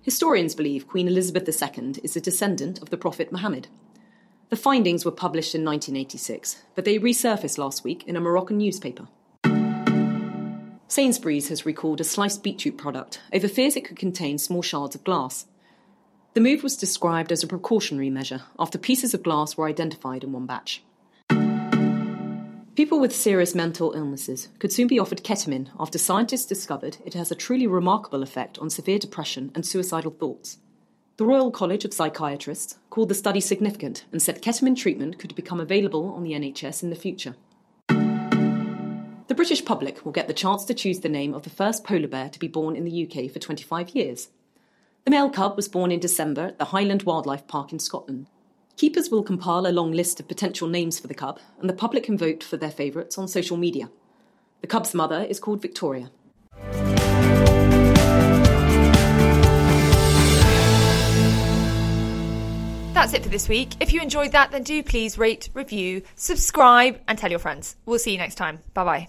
Historians 0.01 0.55
believe 0.55 0.87
Queen 0.87 1.07
Elizabeth 1.07 1.47
II 1.47 1.93
is 2.03 2.15
a 2.15 2.21
descendant 2.21 2.81
of 2.81 2.89
the 2.89 2.97
Prophet 2.97 3.31
Muhammad. 3.31 3.67
The 4.51 4.57
findings 4.57 5.05
were 5.05 5.11
published 5.11 5.55
in 5.55 5.63
1986, 5.63 6.61
but 6.75 6.83
they 6.83 6.99
resurfaced 6.99 7.57
last 7.57 7.85
week 7.85 8.03
in 8.05 8.17
a 8.17 8.19
Moroccan 8.19 8.57
newspaper. 8.57 9.07
Sainsbury's 10.89 11.47
has 11.47 11.65
recalled 11.65 12.01
a 12.01 12.03
sliced 12.03 12.43
beetroot 12.43 12.77
product 12.77 13.21
over 13.31 13.47
fears 13.47 13.77
it 13.77 13.85
could 13.85 13.97
contain 13.97 14.37
small 14.37 14.61
shards 14.61 14.93
of 14.93 15.05
glass. 15.05 15.45
The 16.33 16.41
move 16.41 16.63
was 16.63 16.75
described 16.75 17.31
as 17.31 17.41
a 17.43 17.47
precautionary 17.47 18.09
measure 18.09 18.41
after 18.59 18.77
pieces 18.77 19.13
of 19.13 19.23
glass 19.23 19.55
were 19.55 19.69
identified 19.69 20.21
in 20.21 20.33
one 20.33 20.47
batch. 20.47 20.83
People 22.75 22.99
with 22.99 23.15
serious 23.15 23.55
mental 23.55 23.93
illnesses 23.93 24.49
could 24.59 24.73
soon 24.73 24.87
be 24.87 24.99
offered 24.99 25.23
ketamine 25.23 25.69
after 25.79 25.97
scientists 25.97 26.45
discovered 26.45 26.97
it 27.05 27.13
has 27.13 27.31
a 27.31 27.35
truly 27.35 27.67
remarkable 27.67 28.21
effect 28.21 28.59
on 28.59 28.69
severe 28.69 28.99
depression 28.99 29.49
and 29.55 29.65
suicidal 29.65 30.11
thoughts. 30.11 30.57
The 31.21 31.27
Royal 31.27 31.51
College 31.51 31.85
of 31.85 31.93
Psychiatrists 31.93 32.79
called 32.89 33.09
the 33.09 33.13
study 33.13 33.39
significant 33.39 34.05
and 34.11 34.19
said 34.19 34.41
ketamine 34.41 34.75
treatment 34.75 35.19
could 35.19 35.35
become 35.35 35.59
available 35.59 36.11
on 36.15 36.23
the 36.23 36.31
NHS 36.31 36.81
in 36.81 36.89
the 36.89 36.95
future. 36.95 37.35
The 37.87 39.35
British 39.35 39.63
public 39.63 40.03
will 40.03 40.13
get 40.13 40.27
the 40.27 40.33
chance 40.33 40.65
to 40.65 40.73
choose 40.73 41.01
the 41.01 41.09
name 41.09 41.35
of 41.35 41.43
the 41.43 41.51
first 41.51 41.83
polar 41.83 42.07
bear 42.07 42.29
to 42.29 42.39
be 42.39 42.47
born 42.47 42.75
in 42.75 42.85
the 42.85 43.05
UK 43.05 43.29
for 43.29 43.37
25 43.37 43.91
years. 43.91 44.29
The 45.05 45.11
male 45.11 45.29
cub 45.29 45.55
was 45.55 45.67
born 45.67 45.91
in 45.91 45.99
December 45.99 46.45
at 46.45 46.57
the 46.57 46.65
Highland 46.65 47.03
Wildlife 47.03 47.45
Park 47.45 47.71
in 47.71 47.77
Scotland. 47.77 48.25
Keepers 48.75 49.11
will 49.11 49.21
compile 49.21 49.67
a 49.67 49.69
long 49.69 49.91
list 49.91 50.19
of 50.19 50.27
potential 50.27 50.67
names 50.67 50.99
for 50.99 51.05
the 51.05 51.13
cub, 51.13 51.39
and 51.59 51.69
the 51.69 51.75
public 51.75 52.05
can 52.05 52.17
vote 52.17 52.43
for 52.43 52.57
their 52.57 52.71
favourites 52.71 53.19
on 53.19 53.27
social 53.27 53.57
media. 53.57 53.91
The 54.61 54.67
cub's 54.67 54.95
mother 54.95 55.21
is 55.21 55.39
called 55.39 55.61
Victoria. 55.61 56.09
That's 63.01 63.15
it 63.15 63.23
for 63.23 63.29
this 63.29 63.49
week. 63.49 63.73
If 63.79 63.93
you 63.93 63.99
enjoyed 63.99 64.33
that, 64.33 64.51
then 64.51 64.61
do 64.61 64.83
please 64.83 65.17
rate, 65.17 65.49
review, 65.55 66.03
subscribe, 66.15 67.01
and 67.07 67.17
tell 67.17 67.31
your 67.31 67.39
friends. 67.39 67.75
We'll 67.87 67.97
see 67.97 68.11
you 68.11 68.19
next 68.19 68.35
time. 68.35 68.59
Bye 68.75 68.83
bye. 68.83 69.07